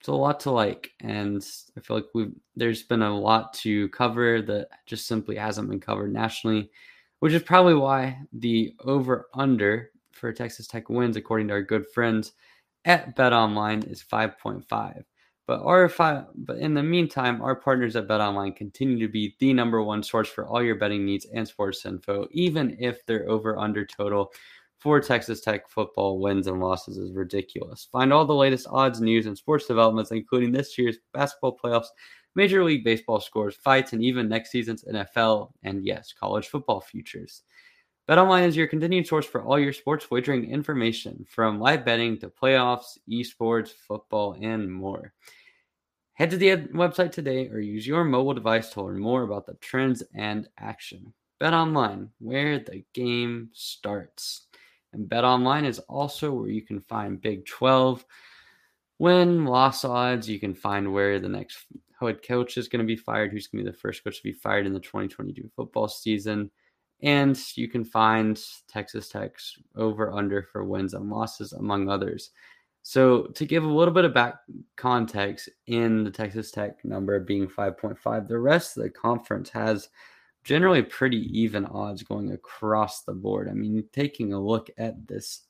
it's 0.00 0.08
a 0.08 0.12
lot 0.12 0.40
to 0.40 0.50
like, 0.50 0.92
and 1.00 1.46
I 1.76 1.80
feel 1.80 1.98
like 1.98 2.06
we've 2.14 2.32
there's 2.56 2.82
been 2.82 3.02
a 3.02 3.16
lot 3.16 3.52
to 3.54 3.88
cover 3.90 4.40
that 4.42 4.68
just 4.86 5.06
simply 5.06 5.36
hasn't 5.36 5.68
been 5.68 5.80
covered 5.80 6.12
nationally, 6.12 6.70
which 7.20 7.34
is 7.34 7.42
probably 7.42 7.74
why 7.74 8.18
the 8.32 8.74
over 8.80 9.28
under 9.34 9.90
for 10.12 10.32
Texas 10.32 10.66
Tech 10.66 10.88
wins, 10.88 11.16
according 11.16 11.48
to 11.48 11.54
our 11.54 11.62
good 11.62 11.86
friends 11.86 12.32
at 12.86 13.14
BetOnline, 13.16 13.90
is 13.90 14.02
5.5. 14.02 15.04
But 15.46 15.62
our 15.62 15.88
fi- 15.88 16.24
but 16.34 16.58
in 16.58 16.74
the 16.74 16.82
meantime, 16.82 17.40
our 17.40 17.54
partners 17.54 17.94
at 17.94 18.08
BetOnline 18.08 18.56
continue 18.56 18.98
to 19.06 19.12
be 19.12 19.36
the 19.38 19.52
number 19.52 19.82
one 19.82 20.02
source 20.02 20.28
for 20.28 20.46
all 20.46 20.62
your 20.62 20.74
betting 20.74 21.04
needs 21.04 21.26
and 21.32 21.46
sports 21.46 21.86
info, 21.86 22.26
even 22.32 22.76
if 22.80 23.06
their 23.06 23.28
over 23.28 23.56
under 23.56 23.86
total 23.86 24.32
for 24.78 25.00
Texas 25.00 25.40
Tech 25.40 25.68
football 25.68 26.18
wins 26.18 26.46
and 26.48 26.60
losses 26.60 26.98
is 26.98 27.12
ridiculous. 27.12 27.88
Find 27.90 28.12
all 28.12 28.24
the 28.24 28.34
latest 28.34 28.66
odds, 28.70 29.00
news, 29.00 29.26
and 29.26 29.38
sports 29.38 29.66
developments, 29.66 30.10
including 30.10 30.52
this 30.52 30.76
year's 30.76 30.98
basketball 31.12 31.56
playoffs, 31.56 31.86
Major 32.34 32.62
League 32.62 32.84
Baseball 32.84 33.20
scores, 33.20 33.56
fights, 33.56 33.94
and 33.94 34.02
even 34.02 34.28
next 34.28 34.50
season's 34.50 34.84
NFL 34.84 35.52
and 35.62 35.84
yes, 35.84 36.12
college 36.12 36.48
football 36.48 36.80
futures. 36.80 37.42
BetOnline 38.08 38.46
is 38.46 38.56
your 38.56 38.68
continued 38.68 39.04
source 39.06 39.26
for 39.26 39.42
all 39.42 39.58
your 39.58 39.72
sports 39.72 40.12
wagering 40.12 40.48
information, 40.48 41.26
from 41.28 41.58
live 41.58 41.84
betting 41.84 42.16
to 42.18 42.28
playoffs, 42.28 42.98
esports, 43.10 43.70
football, 43.70 44.36
and 44.40 44.72
more. 44.72 45.12
Head 46.12 46.30
to 46.30 46.36
the 46.36 46.56
website 46.72 47.10
today 47.10 47.48
or 47.48 47.58
use 47.58 47.84
your 47.84 48.04
mobile 48.04 48.32
device 48.32 48.70
to 48.70 48.82
learn 48.82 48.98
more 49.00 49.24
about 49.24 49.44
the 49.44 49.54
trends 49.54 50.04
and 50.14 50.48
action. 50.56 51.12
BetOnline, 51.40 52.08
where 52.20 52.60
the 52.60 52.84
game 52.94 53.50
starts. 53.52 54.46
And 54.92 55.08
BetOnline 55.08 55.64
is 55.64 55.80
also 55.80 56.32
where 56.32 56.48
you 56.48 56.62
can 56.62 56.80
find 56.82 57.20
Big 57.20 57.44
12 57.44 58.04
win, 59.00 59.44
loss 59.46 59.84
odds. 59.84 60.28
You 60.28 60.38
can 60.38 60.54
find 60.54 60.92
where 60.92 61.18
the 61.18 61.28
next 61.28 61.66
head 62.00 62.22
coach 62.22 62.56
is 62.56 62.68
going 62.68 62.80
to 62.80 62.86
be 62.86 62.96
fired, 62.96 63.32
who's 63.32 63.48
going 63.48 63.64
to 63.64 63.70
be 63.70 63.74
the 63.74 63.78
first 63.78 64.04
coach 64.04 64.18
to 64.18 64.22
be 64.22 64.32
fired 64.32 64.64
in 64.64 64.72
the 64.72 64.80
2022 64.80 65.50
football 65.56 65.88
season. 65.88 66.52
And 67.02 67.38
you 67.54 67.68
can 67.68 67.84
find 67.84 68.40
Texas 68.68 69.08
Tech's 69.08 69.58
over 69.76 70.12
under 70.12 70.42
for 70.42 70.64
wins 70.64 70.94
and 70.94 71.10
losses, 71.10 71.52
among 71.52 71.88
others. 71.88 72.30
So, 72.82 73.26
to 73.34 73.44
give 73.44 73.64
a 73.64 73.68
little 73.68 73.92
bit 73.92 74.04
of 74.04 74.14
back 74.14 74.36
context 74.76 75.48
in 75.66 76.04
the 76.04 76.10
Texas 76.10 76.52
Tech 76.52 76.84
number 76.84 77.18
being 77.18 77.48
5.5, 77.48 78.28
the 78.28 78.38
rest 78.38 78.76
of 78.76 78.84
the 78.84 78.90
conference 78.90 79.50
has 79.50 79.88
generally 80.44 80.82
pretty 80.82 81.28
even 81.36 81.66
odds 81.66 82.04
going 82.04 82.30
across 82.30 83.02
the 83.02 83.12
board. 83.12 83.48
I 83.48 83.54
mean, 83.54 83.82
taking 83.92 84.32
a 84.32 84.40
look 84.40 84.70
at 84.78 85.08
this 85.08 85.42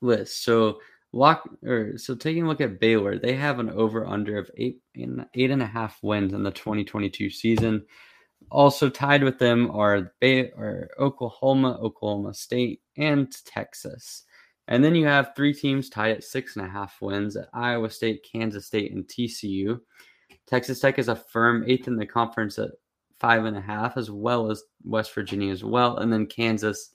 list. 0.00 0.42
So, 0.42 0.80
lock 1.12 1.48
or 1.62 1.98
so 1.98 2.14
taking 2.14 2.44
a 2.44 2.48
look 2.48 2.62
at 2.62 2.80
Baylor, 2.80 3.18
they 3.18 3.34
have 3.34 3.58
an 3.58 3.68
over 3.70 4.06
under 4.06 4.38
of 4.38 4.50
eight 4.56 4.80
and 4.94 5.26
eight 5.34 5.50
and 5.50 5.62
a 5.62 5.66
half 5.66 5.98
wins 6.02 6.32
in 6.32 6.42
the 6.42 6.50
2022 6.50 7.28
season. 7.30 7.84
Also 8.50 8.90
tied 8.90 9.22
with 9.22 9.38
them 9.38 9.70
are 9.70 10.12
Bay 10.20 10.50
or 10.50 10.88
Oklahoma, 10.98 11.78
Oklahoma 11.80 12.34
State, 12.34 12.80
and 12.96 13.32
Texas. 13.44 14.24
And 14.68 14.84
then 14.84 14.94
you 14.94 15.06
have 15.06 15.32
three 15.34 15.52
teams 15.52 15.88
tied 15.88 16.16
at 16.16 16.24
six 16.24 16.56
and 16.56 16.64
a 16.64 16.68
half 16.68 16.96
wins 17.00 17.36
at 17.36 17.48
Iowa 17.52 17.90
State, 17.90 18.26
Kansas 18.30 18.66
State, 18.66 18.92
and 18.92 19.04
TCU. 19.06 19.80
Texas 20.46 20.80
Tech 20.80 20.98
is 20.98 21.08
a 21.08 21.16
firm 21.16 21.64
eighth 21.66 21.88
in 21.88 21.96
the 21.96 22.06
conference 22.06 22.58
at 22.58 22.70
five 23.18 23.44
and 23.44 23.56
a 23.56 23.60
half, 23.60 23.96
as 23.96 24.10
well 24.10 24.50
as 24.50 24.62
West 24.84 25.14
Virginia 25.14 25.52
as 25.52 25.62
well. 25.62 25.98
And 25.98 26.12
then 26.12 26.26
Kansas 26.26 26.90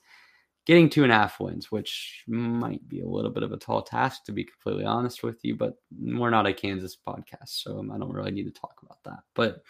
getting 0.66 0.90
two 0.90 1.04
and 1.04 1.12
a 1.12 1.14
half 1.14 1.38
wins, 1.38 1.70
which 1.70 2.24
might 2.26 2.86
be 2.88 3.00
a 3.00 3.08
little 3.08 3.30
bit 3.30 3.44
of 3.44 3.52
a 3.52 3.56
tall 3.56 3.82
task, 3.82 4.24
to 4.24 4.32
be 4.32 4.44
completely 4.44 4.84
honest 4.84 5.22
with 5.22 5.38
you. 5.42 5.54
But 5.54 5.74
we're 5.98 6.30
not 6.30 6.46
a 6.46 6.52
Kansas 6.52 6.96
podcast, 6.96 7.48
so 7.48 7.84
I 7.92 7.98
don't 7.98 8.12
really 8.12 8.32
need 8.32 8.44
to 8.44 8.60
talk 8.60 8.74
about 8.82 8.98
that. 9.04 9.20
But 9.34 9.62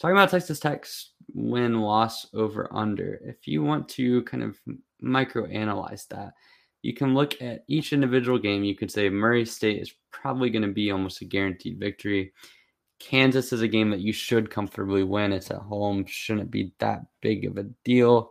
talking 0.00 0.16
about 0.16 0.30
Texas 0.30 0.58
Tech's 0.58 1.12
win 1.34 1.80
loss 1.80 2.26
over 2.34 2.68
under, 2.72 3.20
if 3.24 3.46
you 3.46 3.62
want 3.62 3.88
to 3.90 4.22
kind 4.22 4.42
of 4.42 4.58
micro 5.00 5.46
analyze 5.46 6.06
that, 6.10 6.32
you 6.82 6.94
can 6.94 7.14
look 7.14 7.40
at 7.42 7.64
each 7.68 7.92
individual 7.92 8.38
game. 8.38 8.64
You 8.64 8.74
could 8.74 8.90
say 8.90 9.10
Murray 9.10 9.44
State 9.44 9.82
is 9.82 9.92
probably 10.10 10.48
going 10.48 10.62
to 10.62 10.68
be 10.68 10.90
almost 10.90 11.20
a 11.20 11.26
guaranteed 11.26 11.78
victory. 11.78 12.32
Kansas 12.98 13.52
is 13.52 13.62
a 13.62 13.68
game 13.68 13.90
that 13.90 14.00
you 14.00 14.12
should 14.12 14.50
comfortably 14.50 15.04
win. 15.04 15.32
It's 15.32 15.50
at 15.50 15.58
home, 15.58 16.04
shouldn't 16.06 16.50
be 16.50 16.72
that 16.78 17.02
big 17.20 17.44
of 17.44 17.58
a 17.58 17.64
deal. 17.84 18.30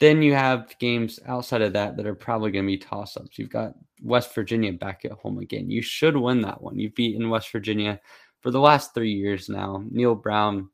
Then 0.00 0.22
you 0.22 0.34
have 0.34 0.78
games 0.78 1.18
outside 1.26 1.60
of 1.60 1.72
that 1.72 1.96
that 1.96 2.06
are 2.06 2.14
probably 2.14 2.50
going 2.50 2.64
to 2.64 2.70
be 2.70 2.78
toss 2.78 3.16
ups. 3.16 3.38
You've 3.38 3.50
got 3.50 3.74
West 4.02 4.34
Virginia 4.34 4.72
back 4.72 5.04
at 5.04 5.12
home 5.12 5.38
again. 5.38 5.70
You 5.70 5.82
should 5.82 6.16
win 6.16 6.40
that 6.42 6.62
one. 6.62 6.78
You've 6.78 6.94
beaten 6.94 7.30
West 7.30 7.50
Virginia 7.50 8.00
for 8.40 8.50
the 8.50 8.60
last 8.60 8.94
three 8.94 9.12
years 9.12 9.48
now. 9.48 9.82
Neal 9.90 10.14
Brown 10.14 10.70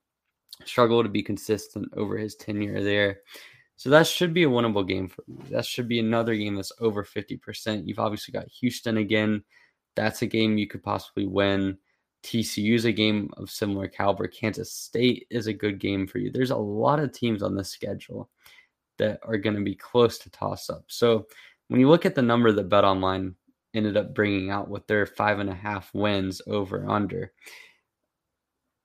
struggled 0.65 1.05
to 1.05 1.11
be 1.11 1.23
consistent 1.23 1.89
over 1.97 2.17
his 2.17 2.35
tenure 2.35 2.83
there. 2.83 3.21
So 3.77 3.91
that 3.91 4.07
should 4.07 4.33
be 4.33 4.45
a 4.45 4.49
winnable 4.49 4.87
game 4.87 5.09
for 5.09 5.25
you. 5.27 5.39
That 5.51 5.67
should 5.67 5.89
be 5.89 5.99
another 5.99 6.37
game 6.37 6.55
that's 6.55 6.73
over 6.81 7.05
50%. 7.05 7.87
You've 7.87 7.99
obviously 7.99 8.33
got 8.33 8.49
Houston 8.49 8.99
again. 8.99 9.43
That's 9.97 10.23
a 10.23 10.27
game 10.27 10.59
you 10.59 10.69
could 10.69 10.83
possibly 10.83 11.27
win. 11.27 11.79
TCU 12.23 12.75
is 12.75 12.85
a 12.85 12.93
game 12.93 13.31
of 13.37 13.51
similar 13.51 13.87
caliber. 13.87 14.27
Kansas 14.27 14.73
State 14.73 15.27
is 15.31 15.47
a 15.47 15.53
good 15.53 15.79
game 15.79 16.07
for 16.07 16.19
you. 16.19 16.31
There's 16.31 16.51
a 16.51 16.57
lot 16.57 17.01
of 17.01 17.13
teams 17.13 17.43
on 17.43 17.55
the 17.55 17.65
schedule 17.65 18.31
that 18.99 19.21
are 19.23 19.37
going 19.37 19.57
to 19.57 19.63
be 19.63 19.75
close 19.75 20.19
to 20.19 20.31
toss 20.31 20.71
up. 20.71 20.85
So 20.87 21.27
when 21.69 21.81
you 21.81 21.89
look 21.89 22.07
at 22.07 22.15
the 22.15 22.23
number 22.23 22.53
that 22.53 22.69
BetOnline 22.69 23.35
ended 23.75 23.97
up 23.97 24.15
bringing 24.15 24.51
out 24.51 24.71
with 24.71 24.87
their 24.87 25.05
five 25.05 25.41
and 25.41 25.51
a 25.51 25.55
half 25.55 25.93
wins 25.93 26.41
over 26.47 26.89
under, 26.89 27.33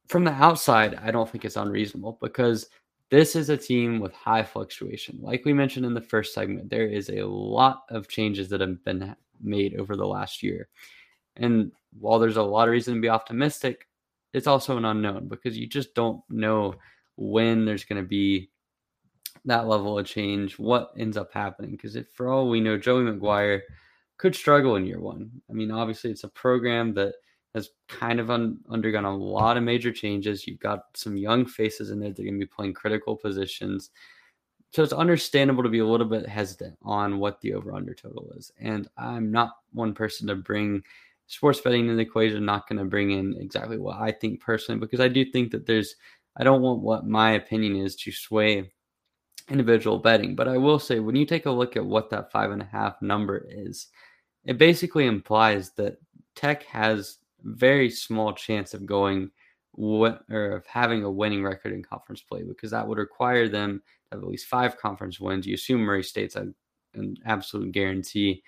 from 0.09 0.23
the 0.23 0.31
outside, 0.31 0.95
I 0.95 1.11
don't 1.11 1.29
think 1.29 1.45
it's 1.45 1.55
unreasonable 1.55 2.17
because 2.19 2.67
this 3.11 3.35
is 3.35 3.49
a 3.49 3.57
team 3.57 3.99
with 3.99 4.11
high 4.13 4.43
fluctuation. 4.43 5.19
Like 5.21 5.45
we 5.45 5.53
mentioned 5.53 5.85
in 5.85 5.93
the 5.93 6.01
first 6.01 6.33
segment, 6.33 6.69
there 6.69 6.87
is 6.87 7.09
a 7.09 7.25
lot 7.25 7.83
of 7.89 8.07
changes 8.07 8.49
that 8.49 8.61
have 8.61 8.83
been 8.83 9.15
made 9.39 9.79
over 9.79 9.95
the 9.95 10.07
last 10.07 10.43
year. 10.43 10.67
And 11.35 11.71
while 11.99 12.19
there's 12.19 12.37
a 12.37 12.43
lot 12.43 12.67
of 12.67 12.71
reason 12.71 12.95
to 12.95 13.01
be 13.01 13.09
optimistic, 13.09 13.87
it's 14.33 14.47
also 14.47 14.77
an 14.77 14.85
unknown 14.85 15.27
because 15.27 15.57
you 15.57 15.67
just 15.67 15.93
don't 15.93 16.21
know 16.29 16.75
when 17.15 17.65
there's 17.65 17.85
going 17.85 18.01
to 18.01 18.07
be 18.07 18.49
that 19.45 19.67
level 19.67 19.97
of 19.97 20.05
change, 20.05 20.57
what 20.57 20.91
ends 20.97 21.17
up 21.17 21.31
happening. 21.33 21.71
Because 21.71 21.97
for 22.13 22.29
all 22.29 22.49
we 22.49 22.61
know, 22.61 22.77
Joey 22.77 23.03
McGuire 23.03 23.61
could 24.17 24.35
struggle 24.35 24.75
in 24.75 24.85
year 24.85 24.99
one. 24.99 25.29
I 25.49 25.53
mean, 25.53 25.71
obviously, 25.71 26.11
it's 26.11 26.23
a 26.23 26.29
program 26.29 26.93
that 26.95 27.13
has 27.55 27.69
kind 27.87 28.19
of 28.19 28.29
un- 28.29 28.59
undergone 28.69 29.05
a 29.05 29.15
lot 29.15 29.57
of 29.57 29.63
major 29.63 29.91
changes. 29.91 30.45
You've 30.45 30.59
got 30.59 30.85
some 30.93 31.17
young 31.17 31.45
faces 31.45 31.89
in 31.89 31.99
there 31.99 32.09
that 32.09 32.19
are 32.19 32.23
going 32.23 32.39
to 32.39 32.45
be 32.45 32.51
playing 32.51 32.73
critical 32.73 33.15
positions. 33.15 33.89
So 34.71 34.83
it's 34.83 34.93
understandable 34.93 35.63
to 35.63 35.69
be 35.69 35.79
a 35.79 35.85
little 35.85 36.05
bit 36.05 36.27
hesitant 36.27 36.77
on 36.83 37.17
what 37.17 37.41
the 37.41 37.55
over 37.55 37.73
under 37.73 37.95
total 37.95 38.31
is. 38.37 38.51
And 38.59 38.87
I'm 38.97 39.31
not 39.31 39.57
one 39.73 39.93
person 39.93 40.27
to 40.27 40.35
bring 40.35 40.83
sports 41.25 41.59
betting 41.59 41.89
in 41.89 41.95
the 41.95 42.01
equation, 42.03 42.45
not 42.45 42.67
going 42.67 42.77
to 42.79 42.85
bring 42.85 43.11
in 43.11 43.35
exactly 43.39 43.77
what 43.77 43.99
I 43.99 44.11
think 44.11 44.41
personally, 44.41 44.79
because 44.79 44.99
I 44.99 45.07
do 45.07 45.25
think 45.25 45.51
that 45.51 45.65
there's, 45.65 45.95
I 46.37 46.43
don't 46.43 46.61
want 46.61 46.81
what 46.81 47.07
my 47.07 47.31
opinion 47.31 47.77
is 47.77 47.95
to 47.97 48.11
sway 48.11 48.71
individual 49.49 49.97
betting. 49.97 50.35
But 50.35 50.47
I 50.47 50.57
will 50.57 50.79
say, 50.79 50.99
when 50.99 51.15
you 51.15 51.25
take 51.25 51.47
a 51.47 51.51
look 51.51 51.75
at 51.75 51.85
what 51.85 52.11
that 52.11 52.31
five 52.31 52.51
and 52.51 52.61
a 52.61 52.65
half 52.65 53.01
number 53.01 53.47
is, 53.49 53.87
it 54.45 54.57
basically 54.57 55.05
implies 55.05 55.71
that 55.71 55.97
Tech 56.35 56.63
has 56.63 57.18
very 57.43 57.89
small 57.89 58.33
chance 58.33 58.73
of 58.73 58.85
going 58.85 59.31
what 59.73 60.23
or 60.29 60.53
of 60.53 60.65
having 60.65 61.03
a 61.03 61.11
winning 61.11 61.43
record 61.43 61.73
in 61.73 61.83
conference 61.83 62.21
play 62.21 62.43
because 62.43 62.71
that 62.71 62.87
would 62.87 62.97
require 62.97 63.47
them 63.47 63.81
to 64.11 64.17
have 64.17 64.23
at 64.23 64.29
least 64.29 64.47
five 64.47 64.77
conference 64.77 65.19
wins. 65.19 65.45
You 65.45 65.55
assume 65.55 65.81
Murray 65.81 66.03
State's 66.03 66.35
an 66.35 66.53
absolute 67.25 67.71
guarantee. 67.71 68.43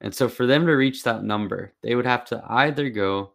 And 0.00 0.14
so 0.14 0.28
for 0.28 0.46
them 0.46 0.66
to 0.66 0.72
reach 0.72 1.04
that 1.04 1.22
number, 1.22 1.74
they 1.82 1.94
would 1.94 2.06
have 2.06 2.24
to 2.26 2.42
either 2.48 2.90
go 2.90 3.32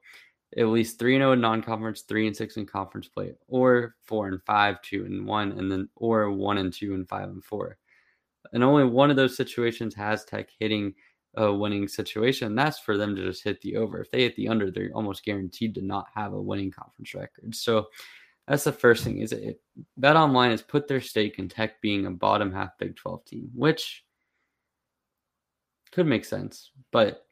at 0.58 0.67
least 0.67 1.00
3 1.00 1.17
0 1.17 1.34
in 1.34 1.41
non 1.41 1.62
conference, 1.62 2.02
3 2.02 2.28
and 2.28 2.36
6 2.36 2.58
in 2.58 2.65
conference 2.65 3.08
play, 3.08 3.34
or 3.48 3.96
4 4.04 4.28
and 4.28 4.43
5, 4.43 4.82
2 4.82 5.06
and 5.06 5.26
1, 5.26 5.52
and 5.54 5.72
then 5.72 5.89
or 5.96 6.32
1 6.32 6.58
and 6.58 6.74
2 6.74 6.93
and 6.93 7.08
5 7.08 7.30
and 7.30 7.43
4. 7.43 7.78
And 8.54 8.63
only 8.63 8.86
one 8.86 9.10
of 9.10 9.17
those 9.17 9.36
situations 9.36 9.93
has 9.96 10.24
Tech 10.24 10.50
hitting 10.60 10.93
a 11.36 11.54
winning 11.54 11.88
situation. 11.88 12.56
That's 12.56 12.80
for 12.80 12.98
them 12.98 13.16
to 13.16 13.24
just 13.24 13.44
hit 13.44 13.62
the 13.62 13.78
over. 13.78 14.02
If 14.02 14.12
they 14.12 14.22
hit 14.22 14.36
the 14.36 14.48
under, 14.48 14.72
they're 14.72 14.92
almost 14.94 15.24
guaranteed 15.24 15.76
to 15.76 15.82
not 15.82 16.08
have 16.16 16.34
a 16.34 16.42
winning 16.42 16.72
conference 16.72 17.13
record. 17.13 17.56
So 17.56 17.88
that's 18.48 18.63
the 18.63 18.72
first 18.72 19.04
thing 19.04 19.20
is 19.20 19.34
it 19.34 19.62
BetOnline 20.00 20.52
has 20.52 20.62
put 20.62 20.88
their 20.88 21.02
stake 21.02 21.38
in 21.38 21.50
Tech 21.50 21.82
being 21.82 22.06
a 22.06 22.12
bottom 22.12 22.52
half 22.52 22.78
Big 22.80 22.96
12 22.96 23.26
team, 23.26 23.50
which 23.54 24.04
could 25.92 26.08
make 26.08 26.26
sense. 26.26 26.72
But 26.92 27.26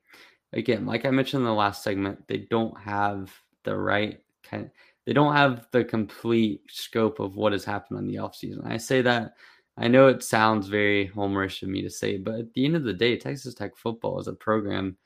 again, 0.54 0.86
like 0.86 1.06
I 1.06 1.12
mentioned 1.12 1.42
in 1.42 1.46
the 1.46 1.54
last 1.54 1.84
segment, 1.84 2.28
they 2.28 2.48
don't 2.50 2.78
have 2.80 3.34
the 3.64 3.76
right 3.76 4.20
kind 4.44 4.70
they 5.06 5.14
don't 5.14 5.36
have 5.36 5.68
the 5.72 5.84
complete 5.84 6.62
scope 6.70 7.20
of 7.20 7.36
what 7.36 7.52
has 7.52 7.64
happened 7.64 8.00
on 8.00 8.08
the 8.08 8.16
offseason. 8.16 8.66
I 8.66 8.78
say 8.78 9.02
that 9.04 9.36
I 9.78 9.88
know 9.88 10.08
it 10.08 10.24
sounds 10.24 10.68
very 10.68 11.10
homerish 11.10 11.62
of 11.62 11.70
me 11.70 11.82
to 11.82 11.90
say, 11.90 12.18
but 12.18 12.36
at 12.36 12.54
the 12.54 12.66
end 12.66 12.76
of 12.76 12.84
the 12.84 12.94
day, 12.94 13.18
Texas 13.18 13.54
Tech 13.54 13.76
football 13.76 14.20
is 14.20 14.28
a 14.28 14.34
program 14.34 14.98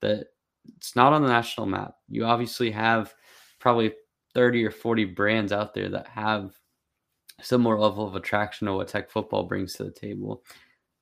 that 0.00 0.26
it's 0.76 0.96
not 0.96 1.12
on 1.12 1.22
the 1.22 1.28
national 1.28 1.66
map. 1.66 1.94
You 2.08 2.24
obviously 2.24 2.70
have 2.72 3.14
probably 3.60 3.92
30 4.34 4.64
or 4.64 4.70
40 4.70 5.04
brands 5.06 5.52
out 5.52 5.74
there 5.74 5.88
that 5.90 6.08
have 6.08 6.58
similar 7.40 7.78
level 7.78 8.06
of 8.06 8.16
attraction 8.16 8.66
to 8.66 8.74
what 8.74 8.88
Tech 8.88 9.10
football 9.10 9.44
brings 9.44 9.74
to 9.74 9.84
the 9.84 9.90
table. 9.90 10.42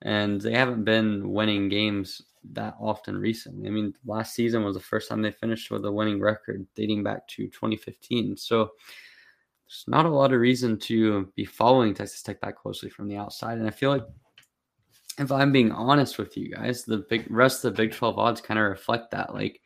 And 0.02 0.40
they 0.40 0.52
haven't 0.52 0.84
been 0.84 1.32
winning 1.32 1.68
games 1.68 2.20
that 2.52 2.74
often 2.78 3.16
recently. 3.16 3.66
I 3.68 3.70
mean, 3.70 3.94
last 4.04 4.34
season 4.34 4.64
was 4.64 4.74
the 4.74 4.80
first 4.80 5.08
time 5.08 5.22
they 5.22 5.30
finished 5.30 5.70
with 5.70 5.84
a 5.86 5.92
winning 5.92 6.20
record 6.20 6.66
dating 6.74 7.02
back 7.02 7.26
to 7.28 7.46
2015. 7.46 8.36
So 8.36 8.72
there's 9.66 9.84
not 9.86 10.06
a 10.06 10.10
lot 10.10 10.32
of 10.32 10.40
reason 10.40 10.78
to 10.78 11.32
be 11.36 11.44
following 11.44 11.94
Texas 11.94 12.22
Tech 12.22 12.40
that 12.40 12.56
closely 12.56 12.90
from 12.90 13.08
the 13.08 13.16
outside. 13.16 13.58
And 13.58 13.66
I 13.66 13.70
feel 13.70 13.90
like 13.90 14.04
if 15.18 15.32
I'm 15.32 15.52
being 15.52 15.72
honest 15.72 16.18
with 16.18 16.36
you 16.36 16.50
guys, 16.50 16.84
the 16.84 16.98
big 17.08 17.26
rest 17.30 17.64
of 17.64 17.74
the 17.74 17.82
Big 17.82 17.92
12 17.92 18.18
odds 18.18 18.40
kind 18.40 18.58
of 18.58 18.66
reflect 18.66 19.10
that. 19.12 19.34
Like, 19.34 19.60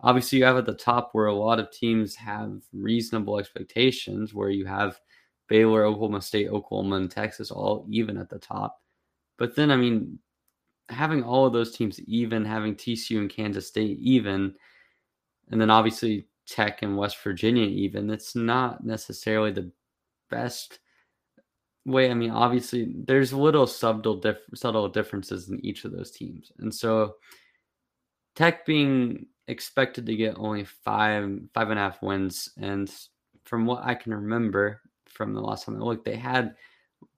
obviously, 0.00 0.38
you 0.38 0.44
have 0.44 0.56
at 0.56 0.66
the 0.66 0.74
top 0.74 1.10
where 1.12 1.26
a 1.26 1.34
lot 1.34 1.58
of 1.58 1.70
teams 1.70 2.14
have 2.16 2.60
reasonable 2.72 3.38
expectations, 3.38 4.34
where 4.34 4.50
you 4.50 4.66
have 4.66 5.00
Baylor, 5.48 5.84
Oklahoma 5.84 6.20
State, 6.20 6.48
Oklahoma, 6.48 6.96
and 6.96 7.10
Texas 7.10 7.50
all 7.50 7.86
even 7.90 8.16
at 8.16 8.28
the 8.28 8.38
top. 8.38 8.80
But 9.38 9.56
then, 9.56 9.70
I 9.70 9.76
mean, 9.76 10.18
having 10.88 11.22
all 11.22 11.46
of 11.46 11.52
those 11.52 11.74
teams 11.74 11.98
even, 12.00 12.44
having 12.44 12.74
TCU 12.74 13.18
and 13.18 13.30
Kansas 13.30 13.66
State 13.66 13.98
even, 14.00 14.54
and 15.50 15.60
then 15.60 15.70
obviously 15.70 16.26
Tech 16.46 16.82
and 16.82 16.96
West 16.96 17.22
Virginia, 17.22 17.66
even, 17.66 18.10
it's 18.10 18.34
not 18.34 18.84
necessarily 18.84 19.52
the 19.52 19.70
best 20.30 20.80
way. 21.84 22.10
I 22.10 22.14
mean, 22.14 22.30
obviously, 22.30 22.94
there's 23.06 23.32
little 23.32 23.66
subtle, 23.66 24.16
diff- 24.16 24.48
subtle 24.54 24.88
differences 24.88 25.48
in 25.48 25.64
each 25.64 25.84
of 25.84 25.92
those 25.92 26.10
teams. 26.10 26.52
And 26.58 26.74
so, 26.74 27.16
Tech 28.34 28.64
being 28.64 29.26
expected 29.48 30.06
to 30.06 30.16
get 30.16 30.38
only 30.38 30.64
five, 30.64 31.38
five 31.52 31.70
and 31.70 31.78
a 31.78 31.82
half 31.82 32.02
wins. 32.02 32.50
And 32.56 32.90
from 33.44 33.66
what 33.66 33.84
I 33.84 33.94
can 33.94 34.14
remember 34.14 34.80
from 35.06 35.34
the 35.34 35.40
last 35.40 35.66
time 35.66 35.76
I 35.76 35.80
looked, 35.80 36.04
they 36.04 36.16
had 36.16 36.54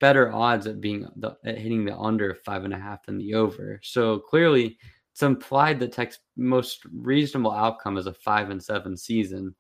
better 0.01 0.33
odds 0.33 0.67
at 0.67 0.81
being 0.81 1.07
the, 1.17 1.37
at 1.45 1.59
hitting 1.59 1.85
the 1.85 1.97
under 1.97 2.35
five 2.35 2.65
and 2.65 2.75
a 2.75 2.79
half 2.79 3.05
than 3.05 3.19
the 3.19 3.35
over. 3.35 3.81
So 3.83 4.19
clearly, 4.19 4.79
it's 5.15 5.23
implied 5.23 5.79
that 5.79 5.93
Tech's 5.93 6.19
most 6.37 6.81
reasonable 6.93 7.53
outcome 7.53 7.99
is 7.99 8.09
a 8.09 8.13
five 8.13 8.51
and 8.51 8.61
seven 8.61 8.97
season. 8.97 9.55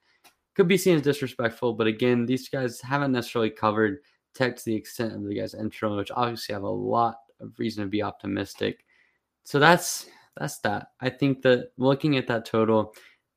Could 0.56 0.66
be 0.66 0.76
seen 0.76 0.96
as 0.96 1.02
disrespectful, 1.02 1.74
but 1.74 1.86
again, 1.86 2.26
these 2.26 2.48
guys 2.48 2.80
haven't 2.80 3.12
necessarily 3.12 3.50
covered 3.50 3.98
Tech 4.34 4.56
to 4.56 4.64
the 4.64 4.74
extent 4.74 5.14
of 5.14 5.24
the 5.24 5.36
guys 5.36 5.54
entering, 5.54 5.94
which 5.94 6.10
obviously 6.10 6.54
have 6.54 6.64
a 6.64 6.68
lot 6.68 7.18
of 7.38 7.56
reason 7.56 7.84
to 7.84 7.88
be 7.88 8.02
optimistic. 8.02 8.84
So 9.44 9.60
that's 9.60 10.06
that's 10.36 10.58
that. 10.60 10.88
I 11.00 11.08
think 11.08 11.42
that 11.42 11.70
looking 11.76 12.16
at 12.16 12.26
that 12.26 12.46
total, 12.46 12.92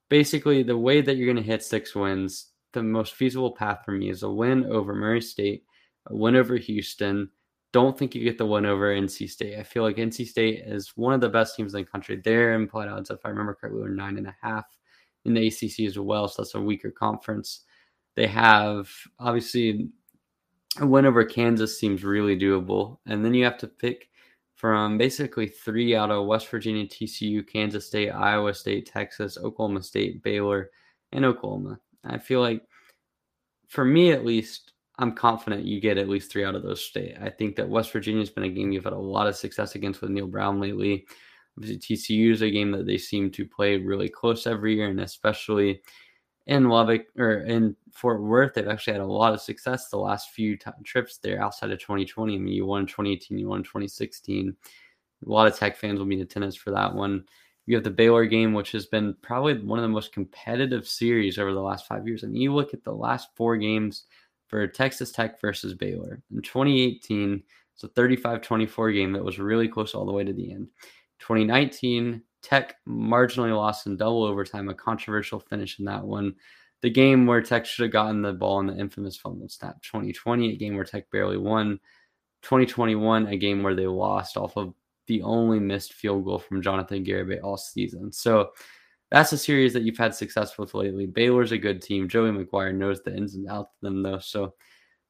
basically 0.09 0.63
the 0.63 0.75
way 0.75 1.01
that 1.01 1.17
you're 1.17 1.31
going 1.31 1.37
to 1.37 1.43
hit 1.43 1.61
six 1.61 1.93
wins, 1.93 2.47
the 2.73 2.81
most 2.81 3.13
feasible 3.13 3.51
path 3.51 3.81
for 3.85 3.91
me 3.91 4.09
is 4.09 4.23
a 4.23 4.31
win 4.31 4.65
over 4.65 4.95
Murray 4.95 5.21
State, 5.21 5.65
a 6.07 6.15
win 6.15 6.35
over 6.35 6.57
Houston, 6.57 7.29
don't 7.73 7.97
think 7.97 8.15
you 8.15 8.23
get 8.23 8.37
the 8.37 8.45
one 8.45 8.65
over 8.65 8.93
NC 8.93 9.29
State. 9.29 9.59
I 9.59 9.63
feel 9.63 9.83
like 9.83 9.97
NC 9.97 10.27
State 10.27 10.63
is 10.65 10.95
one 10.95 11.13
of 11.13 11.21
the 11.21 11.29
best 11.29 11.55
teams 11.55 11.73
in 11.73 11.81
the 11.81 11.85
country. 11.85 12.15
Their 12.15 12.53
implied 12.53 12.89
odds, 12.89 13.09
if 13.09 13.25
I 13.25 13.29
remember 13.29 13.53
correctly, 13.53 13.81
were 13.81 13.89
nine 13.89 14.17
and 14.17 14.27
a 14.27 14.35
half 14.41 14.65
in 15.25 15.33
the 15.33 15.47
ACC 15.47 15.81
as 15.81 15.99
well. 15.99 16.27
So 16.27 16.41
that's 16.41 16.55
a 16.55 16.61
weaker 16.61 16.91
conference. 16.91 17.65
They 18.15 18.27
have 18.27 18.89
obviously 19.19 19.89
a 20.79 20.87
win 20.87 21.05
over 21.05 21.23
Kansas 21.23 21.79
seems 21.79 22.03
really 22.03 22.37
doable, 22.37 22.99
and 23.05 23.23
then 23.23 23.33
you 23.33 23.43
have 23.43 23.57
to 23.59 23.67
pick 23.67 24.09
from 24.55 24.97
basically 24.97 25.47
three 25.47 25.95
out 25.95 26.09
of 26.09 26.25
West 26.25 26.47
Virginia, 26.49 26.85
TCU, 26.85 27.47
Kansas 27.47 27.85
State, 27.85 28.09
Iowa 28.09 28.53
State, 28.53 28.87
Texas, 28.87 29.37
Oklahoma 29.37 29.83
State, 29.83 30.23
Baylor, 30.23 30.71
and 31.11 31.25
Oklahoma. 31.25 31.79
I 32.03 32.17
feel 32.17 32.41
like, 32.41 32.63
for 33.67 33.85
me 33.85 34.11
at 34.11 34.25
least, 34.25 34.73
I'm 34.99 35.13
confident 35.13 35.65
you 35.65 35.79
get 35.79 35.97
at 35.97 36.09
least 36.09 36.31
three 36.31 36.43
out 36.43 36.55
of 36.55 36.63
those 36.63 36.83
state. 36.83 37.15
I 37.21 37.29
think 37.29 37.55
that 37.55 37.69
West 37.69 37.91
Virginia 37.91 38.21
has 38.21 38.31
been 38.31 38.45
a 38.45 38.49
game 38.49 38.71
you've 38.71 38.83
had 38.83 38.93
a 38.93 38.97
lot 38.97 39.27
of 39.27 39.35
success 39.35 39.75
against 39.75 40.01
with 40.01 40.09
Neal 40.09 40.27
Brown 40.27 40.59
lately. 40.59 41.05
TCU 41.59 42.31
is 42.31 42.41
a 42.41 42.51
game 42.51 42.71
that 42.71 42.85
they 42.85 42.97
seem 42.97 43.31
to 43.31 43.45
play 43.45 43.77
really 43.77 44.09
close 44.09 44.47
every 44.47 44.75
year, 44.75 44.89
and 44.89 44.99
especially 44.99 45.81
in 46.47 46.69
Lubbock 46.69 47.07
or 47.17 47.41
in 47.41 47.75
Fort 47.93 48.21
Worth, 48.21 48.53
they've 48.53 48.67
actually 48.67 48.93
had 48.93 49.01
a 49.01 49.05
lot 49.05 49.33
of 49.33 49.41
success 49.41 49.89
the 49.89 49.97
last 49.97 50.31
few 50.31 50.55
t- 50.55 50.71
trips 50.85 51.17
there 51.17 51.41
outside 51.41 51.71
of 51.71 51.79
2020. 51.79 52.35
I 52.35 52.37
mean, 52.37 52.53
you 52.53 52.65
won 52.65 52.85
2018, 52.85 53.37
you 53.37 53.49
won 53.49 53.63
2016. 53.63 54.55
A 55.25 55.29
lot 55.29 55.47
of 55.47 55.57
Tech 55.57 55.75
fans 55.77 55.99
will 55.99 56.05
be 56.05 56.15
in 56.15 56.21
attendance 56.21 56.55
for 56.55 56.71
that 56.71 56.93
one. 56.93 57.25
You 57.65 57.75
have 57.75 57.83
the 57.83 57.89
Baylor 57.89 58.25
game, 58.25 58.53
which 58.53 58.71
has 58.71 58.85
been 58.85 59.13
probably 59.21 59.59
one 59.59 59.77
of 59.77 59.83
the 59.83 59.89
most 59.89 60.13
competitive 60.13 60.87
series 60.87 61.37
over 61.37 61.53
the 61.53 61.61
last 61.61 61.85
five 61.85 62.07
years. 62.07 62.23
And 62.23 62.37
you 62.37 62.53
look 62.53 62.73
at 62.73 62.83
the 62.83 62.93
last 62.93 63.27
four 63.35 63.57
games 63.57 64.05
for 64.47 64.67
Texas 64.67 65.11
Tech 65.11 65.39
versus 65.39 65.73
Baylor. 65.73 66.21
In 66.31 66.41
2018, 66.41 67.43
it's 67.73 67.83
a 67.83 67.89
35 67.89 68.41
24 68.41 68.91
game 68.91 69.13
that 69.13 69.23
was 69.23 69.39
really 69.39 69.67
close 69.67 69.93
all 69.93 70.05
the 70.05 70.11
way 70.11 70.23
to 70.23 70.33
the 70.33 70.51
end. 70.51 70.67
2019, 71.19 72.21
Tech 72.41 72.75
marginally 72.87 73.55
lost 73.55 73.87
in 73.87 73.97
double 73.97 74.23
overtime, 74.23 74.69
a 74.69 74.73
controversial 74.73 75.39
finish 75.39 75.79
in 75.79 75.85
that 75.85 76.03
one. 76.03 76.35
The 76.81 76.89
game 76.89 77.25
where 77.25 77.41
Tech 77.41 77.65
should 77.65 77.83
have 77.83 77.91
gotten 77.91 78.21
the 78.21 78.33
ball 78.33 78.59
in 78.59 78.67
the 78.67 78.77
infamous 78.77 79.17
fumble 79.17 79.49
snap. 79.49 79.81
2020, 79.81 80.53
a 80.53 80.57
game 80.57 80.75
where 80.75 80.85
Tech 80.85 81.09
barely 81.11 81.37
won. 81.37 81.79
2021, 82.43 83.27
a 83.27 83.37
game 83.37 83.63
where 83.63 83.75
they 83.75 83.87
lost 83.87 84.37
off 84.37 84.55
of 84.57 84.73
the 85.07 85.21
only 85.23 85.59
missed 85.59 85.93
field 85.93 86.25
goal 86.25 86.39
from 86.39 86.61
Jonathan 86.61 87.03
Garibay 87.03 87.39
all 87.43 87.57
season. 87.57 88.11
So 88.11 88.51
that's 89.09 89.31
a 89.31 89.37
series 89.37 89.73
that 89.73 89.83
you've 89.83 89.97
had 89.97 90.13
success 90.13 90.57
with 90.57 90.73
lately. 90.73 91.05
Baylor's 91.05 91.51
a 91.51 91.57
good 91.57 91.81
team. 91.81 92.09
Joey 92.09 92.31
McGuire 92.31 92.75
knows 92.75 93.01
the 93.01 93.15
ins 93.15 93.35
and 93.35 93.47
outs 93.49 93.73
of 93.75 93.81
them, 93.81 94.03
though. 94.03 94.19
So 94.19 94.53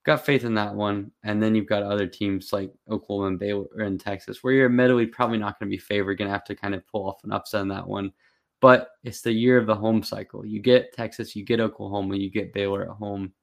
got 0.06 0.26
faith 0.26 0.44
in 0.44 0.54
that 0.56 0.76
one. 0.76 1.12
And 1.24 1.42
then 1.42 1.56
you've 1.56 1.68
got 1.68 1.84
other 1.84 2.08
teams 2.08 2.54
like 2.54 2.72
Oklahoma 2.90 3.28
and 3.28 3.40
Baylor 3.40 3.82
in 3.82 3.98
Texas, 3.98 4.44
where 4.44 4.54
you're 4.54 4.68
admittedly 4.68 5.08
probably 5.08 5.38
not 5.40 5.60
going 5.60 5.70
to 5.70 5.76
be 5.76 5.82
favored. 5.82 6.18
Going 6.18 6.28
to 6.28 6.34
have 6.34 6.46
to 6.46 6.56
kind 6.56 6.76
of 6.76 6.88
pull 6.88 7.10
off 7.10 7.24
an 7.24 7.32
upset 7.32 7.62
in 7.62 7.68
that 7.70 7.88
one. 7.88 8.12
But 8.62 8.90
it's 9.04 9.22
the 9.22 9.32
year 9.32 9.58
of 9.58 9.68
the 9.68 9.76
home 9.76 10.02
cycle. 10.04 10.46
You 10.46 10.60
get 10.60 10.94
Texas, 10.94 11.36
you 11.36 11.44
get 11.44 11.60
Oklahoma, 11.60 12.16
you 12.18 12.30
get 12.32 12.54
Baylor 12.54 12.84
at 12.84 12.98
home. 12.98 13.34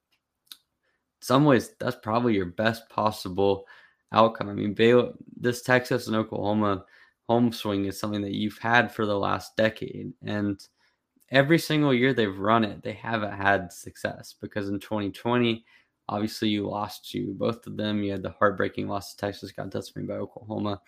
Some 1.21 1.45
ways, 1.45 1.71
that's 1.79 1.97
probably 2.03 2.35
your 2.35 2.47
best 2.47 2.89
possible 2.89 3.65
outcome. 4.13 4.49
I 4.49 4.55
mean, 4.55 4.75
Baylor, 4.75 5.13
this 5.37 5.63
Texas 5.63 6.07
and 6.07 6.17
Oklahoma 6.17 6.85
home 7.29 7.53
swing 7.53 7.87
is 7.87 7.99
something 7.99 8.23
that 8.23 8.35
you've 8.35 8.59
had 8.59 8.93
for 8.93 9.07
the 9.07 9.19
last 9.19 9.57
decade. 9.57 10.13
And 10.23 10.61
every 11.31 11.59
single 11.59 11.95
year 11.95 12.13
they've 12.13 12.39
run 12.39 12.65
it, 12.65 12.83
they 12.83 12.93
haven't 12.93 13.33
had 13.33 13.73
success 13.73 14.35
because 14.41 14.69
in 14.69 14.79
2020, 14.79 15.65
obviously 16.09 16.49
you 16.49 16.69
lost 16.69 17.11
to 17.11 17.35
both 17.35 17.67
of 17.67 17.77
them. 17.77 18.03
You 18.03 18.13
had 18.13 18.23
the 18.23 18.35
heartbreaking 18.39 18.89
loss 18.89 19.15
to 19.15 19.17
Texas, 19.17 19.53
got 19.53 19.71
decimated 19.71 20.09
by 20.09 20.17
Oklahoma. 20.17 20.81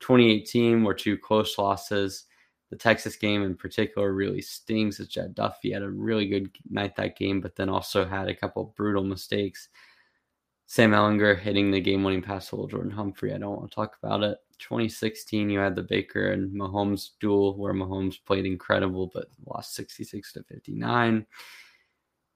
2018 0.00 0.84
were 0.84 0.94
two 0.94 1.18
close 1.18 1.58
losses. 1.58 2.24
The 2.70 2.76
Texas 2.76 3.16
game 3.16 3.42
in 3.42 3.56
particular 3.56 4.12
really 4.12 4.40
stings 4.40 5.00
as 5.00 5.08
Jett 5.08 5.34
Duffy 5.34 5.72
had 5.72 5.82
a 5.82 5.90
really 5.90 6.26
good 6.26 6.50
night 6.70 6.94
that 6.96 7.18
game, 7.18 7.40
but 7.40 7.56
then 7.56 7.68
also 7.68 8.04
had 8.04 8.28
a 8.28 8.34
couple 8.34 8.72
brutal 8.76 9.02
mistakes. 9.02 9.68
Sam 10.66 10.92
Ehlinger 10.92 11.36
hitting 11.36 11.72
the 11.72 11.80
game 11.80 12.04
winning 12.04 12.22
pass 12.22 12.48
to 12.50 12.68
Jordan 12.70 12.92
Humphrey. 12.92 13.34
I 13.34 13.38
don't 13.38 13.56
want 13.56 13.68
to 13.68 13.74
talk 13.74 13.96
about 14.00 14.22
it. 14.22 14.38
2016, 14.60 15.50
you 15.50 15.58
had 15.58 15.74
the 15.74 15.82
Baker 15.82 16.32
and 16.32 16.52
Mahomes 16.52 17.10
duel 17.20 17.56
where 17.56 17.74
Mahomes 17.74 18.16
played 18.24 18.46
incredible 18.46 19.10
but 19.12 19.26
lost 19.46 19.74
66 19.74 20.32
to 20.34 20.42
59. 20.44 21.26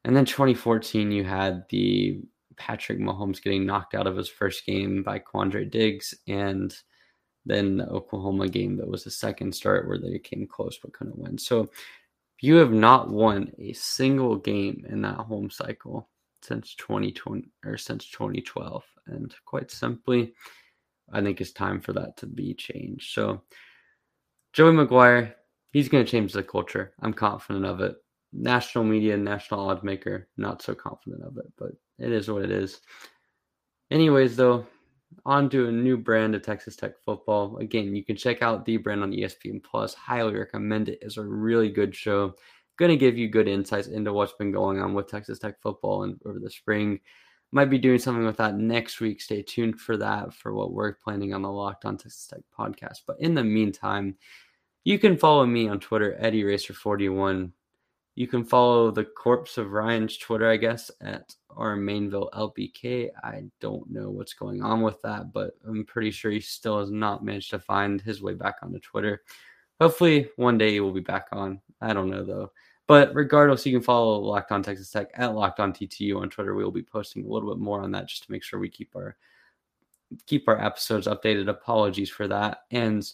And 0.05 0.17
then 0.17 0.25
2014, 0.25 1.11
you 1.11 1.25
had 1.25 1.65
the 1.71 2.21
Patrick 2.57 2.99
Mahomes 2.99 3.43
getting 3.43 3.67
knocked 3.67 3.95
out 3.95 4.07
of 4.07 4.17
his 4.17 4.29
first 4.29 4.67
game 4.67 5.03
by 5.03 5.19
Quandre 5.19 5.71
Diggs 5.71 6.15
and 6.29 6.77
Then 7.47 7.77
the 7.77 7.89
Oklahoma 7.89 8.49
game 8.49 8.77
that 8.77 8.89
was 8.89 9.05
the 9.05 9.11
second 9.11 9.55
start 9.55 9.87
where 9.87 9.99
they 9.99 10.19
came 10.19 10.47
close 10.47 10.79
but 10.79 10.93
couldn't 10.93 11.19
win. 11.19 11.37
So 11.37 11.71
you 12.41 12.57
have 12.57 12.73
not 12.73 13.11
won 13.11 13.53
a 13.59 13.73
single 13.75 14.37
game 14.37 14.87
in 14.89 15.03
that 15.03 15.19
home 15.19 15.51
cycle 15.51 16.09
since 16.43 16.75
2020 16.77 17.51
or 17.65 17.77
since 17.77 18.07
2012. 18.11 18.83
And 19.07 19.35
quite 19.45 19.71
simply, 19.71 20.33
I 21.13 21.21
think 21.21 21.41
it's 21.41 21.53
time 21.53 21.81
for 21.81 21.93
that 21.95 22.17
to 22.19 22.27
be 22.27 22.55
changed. 22.55 23.13
So 23.15 23.43
Joey 24.53 24.73
McGuire, 24.73 25.35
he's 25.73 25.89
going 25.89 26.05
to 26.05 26.11
change 26.11 26.33
the 26.33 26.43
culture. 26.43 26.93
I'm 27.01 27.13
confident 27.13 27.65
of 27.67 27.81
it. 27.81 27.97
National 28.33 28.85
media, 28.85 29.17
national 29.17 29.69
odds 29.69 29.83
maker, 29.83 30.29
not 30.37 30.63
so 30.63 30.75
confident 30.75 31.23
of 31.23 31.39
it, 31.39 31.53
but 31.57 31.73
it 31.99 32.11
is 32.11 32.31
what 32.31 32.43
it 32.43 32.51
is. 32.51 32.81
Anyways, 33.91 34.37
though, 34.37 34.67
on 35.25 35.49
to 35.51 35.69
a 35.69 35.73
new 35.73 35.97
brand 35.97 36.35
of 36.35 36.43
Texas 36.43 36.77
Tech 36.77 36.93
football. 37.05 37.59
Again, 37.59 37.95
you 37.95 38.05
can 38.05 38.17
check 38.17 38.43
out 38.43 38.65
the 38.65 38.77
brand 38.77 39.03
on 39.03 39.13
ESPN 39.13 39.63
Plus. 39.63 39.95
Highly 39.95 40.35
recommend 40.35 40.89
it. 40.89 40.99
It's 41.03 41.17
a 41.17 41.23
really 41.23 41.71
good 41.71 41.95
show. 41.95 42.35
Going 42.77 42.91
to 42.91 42.97
give 42.97 43.17
you 43.17 43.29
good 43.29 43.47
insights 43.47 43.87
into 43.87 44.13
what's 44.13 44.33
been 44.33 44.51
going 44.51 44.81
on 44.81 44.95
with 44.95 45.09
Texas 45.09 45.39
Tech 45.39 45.61
football 45.61 46.03
and 46.03 46.21
over 46.27 46.41
the 46.41 46.51
spring. 46.51 46.99
Might 47.55 47.71
be 47.71 47.79
doing 47.79 48.01
something 48.01 48.27
with 48.27 48.39
that 48.39 48.57
next 48.57 48.99
week. 49.01 49.23
Stay 49.23 49.41
tuned 49.41 49.81
for 49.81 49.97
that 49.99 50.35
for 50.35 50.53
what 50.53 50.73
we're 50.73 50.95
planning 50.95 51.33
on 51.33 51.43
the 51.43 51.51
Locked 51.53 51.85
On 51.85 51.97
Texas 51.97 52.27
Tech 52.27 52.41
podcast. 52.59 53.03
But 53.07 53.21
in 53.21 53.33
the 53.33 53.45
meantime, 53.45 54.17
you 54.83 54.99
can 54.99 55.17
follow 55.17 55.47
me 55.47 55.69
on 55.69 55.79
Twitter, 55.79 56.17
Eddie 56.19 56.43
Racer41. 56.43 57.53
You 58.17 58.27
can 58.27 58.43
follow 58.43 58.91
the 58.91 59.05
corpse 59.05 59.57
of 59.57 59.71
Ryan's 59.71 60.17
Twitter, 60.19 60.51
I 60.51 60.57
guess, 60.57 60.91
at 61.01 61.33
our 61.57 61.77
Mainville 61.77 62.33
LBK. 62.33 63.11
I 63.23 63.45
don't 63.61 63.89
know 63.89 64.11
what's 64.11 64.35
going 64.35 64.61
on 64.61 64.83
with 64.83 65.01
that, 65.03 65.33
but 65.33 65.53
I'm 65.65 65.85
pretty 65.85 66.11
sure 66.11 66.33
he 66.33 66.41
still 66.41 66.81
has 66.81 66.91
not 66.91 67.25
managed 67.25 67.51
to 67.51 67.61
find 67.61 68.01
his 68.01 68.21
way 68.21 68.35
back 68.35 68.57
onto 68.63 68.81
Twitter. 68.81 69.23
Hopefully, 69.81 70.29
one 70.35 70.59
day 70.59 70.73
he 70.73 70.81
will 70.81 70.91
be 70.91 71.01
back 71.01 71.29
on. 71.31 71.61
I 71.81 71.93
don't 71.93 72.11
know 72.11 72.25
though. 72.25 72.51
But 72.87 73.15
regardless, 73.15 73.65
you 73.65 73.73
can 73.73 73.83
follow 73.83 74.19
Locked 74.19 74.53
On 74.53 74.63
Texas 74.63 74.91
Tech 74.91 75.09
at 75.15 75.35
Locked 75.35 75.61
On 75.61 75.73
TTU 75.73 76.21
on 76.21 76.29
Twitter. 76.29 76.55
We 76.55 76.65
will 76.65 76.71
be 76.71 76.83
posting 76.83 77.25
a 77.25 77.29
little 77.29 77.49
bit 77.55 77.61
more 77.61 77.81
on 77.81 77.91
that 77.93 78.09
just 78.09 78.25
to 78.25 78.33
make 78.33 78.43
sure 78.43 78.61
we 78.61 78.69
keep 78.69 78.95
our 78.95 79.17
keep 80.27 80.49
our 80.49 80.63
episodes 80.63 81.07
updated. 81.07 81.49
Apologies 81.49 82.11
for 82.11 82.29
that. 82.29 82.65
And 82.71 83.09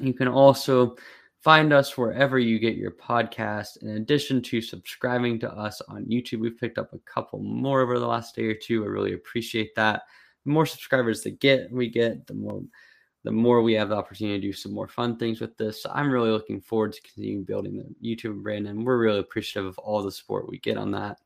you 0.00 0.12
can 0.12 0.28
also 0.28 0.96
Find 1.40 1.72
us 1.72 1.96
wherever 1.96 2.38
you 2.38 2.58
get 2.58 2.76
your 2.76 2.90
podcast. 2.90 3.80
In 3.82 3.90
addition 3.90 4.42
to 4.42 4.60
subscribing 4.60 5.38
to 5.40 5.52
us 5.52 5.80
on 5.88 6.04
YouTube, 6.06 6.40
we've 6.40 6.58
picked 6.58 6.78
up 6.78 6.92
a 6.92 6.98
couple 6.98 7.38
more 7.38 7.80
over 7.80 7.98
the 7.98 8.06
last 8.06 8.34
day 8.34 8.46
or 8.46 8.54
two. 8.54 8.82
I 8.82 8.88
really 8.88 9.12
appreciate 9.12 9.72
that. 9.76 10.02
The 10.44 10.50
more 10.50 10.66
subscribers 10.66 11.22
that 11.22 11.38
get 11.38 11.70
we 11.70 11.88
get, 11.90 12.26
the 12.26 12.34
more 12.34 12.62
the 13.24 13.30
more 13.30 13.62
we 13.62 13.74
have 13.74 13.88
the 13.88 13.96
opportunity 13.96 14.40
to 14.40 14.46
do 14.46 14.52
some 14.52 14.72
more 14.72 14.88
fun 14.88 15.16
things 15.16 15.40
with 15.40 15.56
this. 15.56 15.82
So 15.82 15.90
I'm 15.92 16.10
really 16.10 16.30
looking 16.30 16.60
forward 16.60 16.92
to 16.92 17.02
continuing 17.02 17.44
building 17.44 17.76
the 17.76 18.08
YouTube 18.08 18.42
brand, 18.42 18.66
and 18.66 18.84
we're 18.84 18.98
really 18.98 19.20
appreciative 19.20 19.66
of 19.66 19.78
all 19.78 20.02
the 20.02 20.12
support 20.12 20.48
we 20.48 20.58
get 20.58 20.78
on 20.78 20.90
that. 20.92 21.18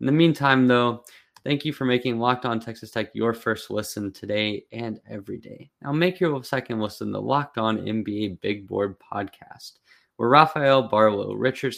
In 0.00 0.06
the 0.06 0.12
meantime, 0.12 0.66
though, 0.66 1.04
Thank 1.46 1.64
you 1.64 1.72
for 1.72 1.84
making 1.84 2.18
Locked 2.18 2.44
On 2.44 2.58
Texas 2.58 2.90
Tech 2.90 3.10
your 3.14 3.32
first 3.32 3.70
listen 3.70 4.10
today 4.10 4.64
and 4.72 4.98
every 5.08 5.38
day. 5.38 5.70
Now 5.80 5.92
make 5.92 6.18
your 6.18 6.42
second 6.42 6.80
listen 6.80 7.12
the 7.12 7.22
Locked 7.22 7.56
On 7.56 7.78
NBA 7.78 8.40
Big 8.40 8.66
Board 8.66 8.96
podcast, 8.98 9.74
where 10.16 10.28
Rafael 10.28 10.90
Barlowe, 10.90 11.36
Richard 11.38 11.72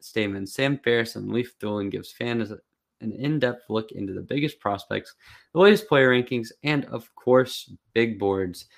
Stayman, 0.00 0.46
Sam 0.46 0.78
Ferris, 0.78 1.16
and 1.16 1.30
Leif 1.30 1.54
Thulin 1.58 1.90
gives 1.90 2.10
fans 2.10 2.50
an 2.50 3.12
in-depth 3.12 3.64
look 3.68 3.92
into 3.92 4.14
the 4.14 4.22
biggest 4.22 4.58
prospects, 4.58 5.14
the 5.52 5.60
latest 5.60 5.86
player 5.86 6.08
rankings, 6.08 6.48
and 6.62 6.86
of 6.86 7.14
course, 7.14 7.70
big 7.92 8.18
boards. 8.18 8.68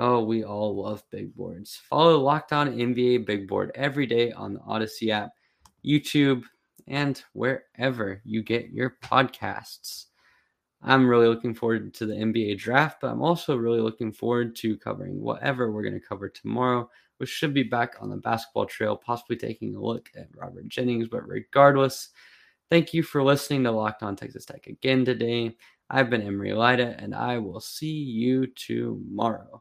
Oh, 0.00 0.22
we 0.22 0.44
all 0.44 0.80
love 0.80 1.02
big 1.10 1.34
boards. 1.34 1.80
Follow 1.90 2.20
Locked 2.20 2.52
On 2.52 2.70
NBA 2.70 3.26
Big 3.26 3.48
Board 3.48 3.72
every 3.74 4.06
day 4.06 4.30
on 4.30 4.54
the 4.54 4.60
Odyssey 4.60 5.10
app, 5.10 5.32
YouTube, 5.84 6.44
and 6.86 7.20
wherever 7.32 8.22
you 8.24 8.44
get 8.44 8.70
your 8.70 8.96
podcasts. 9.02 10.04
I'm 10.80 11.08
really 11.08 11.26
looking 11.26 11.52
forward 11.52 11.92
to 11.94 12.06
the 12.06 12.14
NBA 12.14 12.58
draft, 12.58 12.98
but 13.00 13.10
I'm 13.10 13.22
also 13.22 13.56
really 13.56 13.80
looking 13.80 14.12
forward 14.12 14.54
to 14.58 14.76
covering 14.76 15.20
whatever 15.20 15.72
we're 15.72 15.82
going 15.82 16.00
to 16.00 16.06
cover 16.06 16.28
tomorrow, 16.28 16.88
which 17.16 17.28
should 17.28 17.52
be 17.52 17.64
back 17.64 17.96
on 18.00 18.08
the 18.08 18.18
basketball 18.18 18.66
trail, 18.66 18.96
possibly 18.96 19.34
taking 19.34 19.74
a 19.74 19.80
look 19.80 20.10
at 20.16 20.28
Robert 20.32 20.68
Jennings. 20.68 21.08
But 21.08 21.26
regardless, 21.26 22.10
thank 22.70 22.94
you 22.94 23.02
for 23.02 23.20
listening 23.24 23.64
to 23.64 23.72
Locked 23.72 24.04
On 24.04 24.14
Texas 24.14 24.44
Tech 24.44 24.68
again 24.68 25.04
today. 25.04 25.56
I've 25.90 26.08
been 26.08 26.22
Emory 26.22 26.52
Lida, 26.52 26.94
and 27.00 27.16
I 27.16 27.38
will 27.38 27.58
see 27.58 27.90
you 27.90 28.46
tomorrow. 28.46 29.60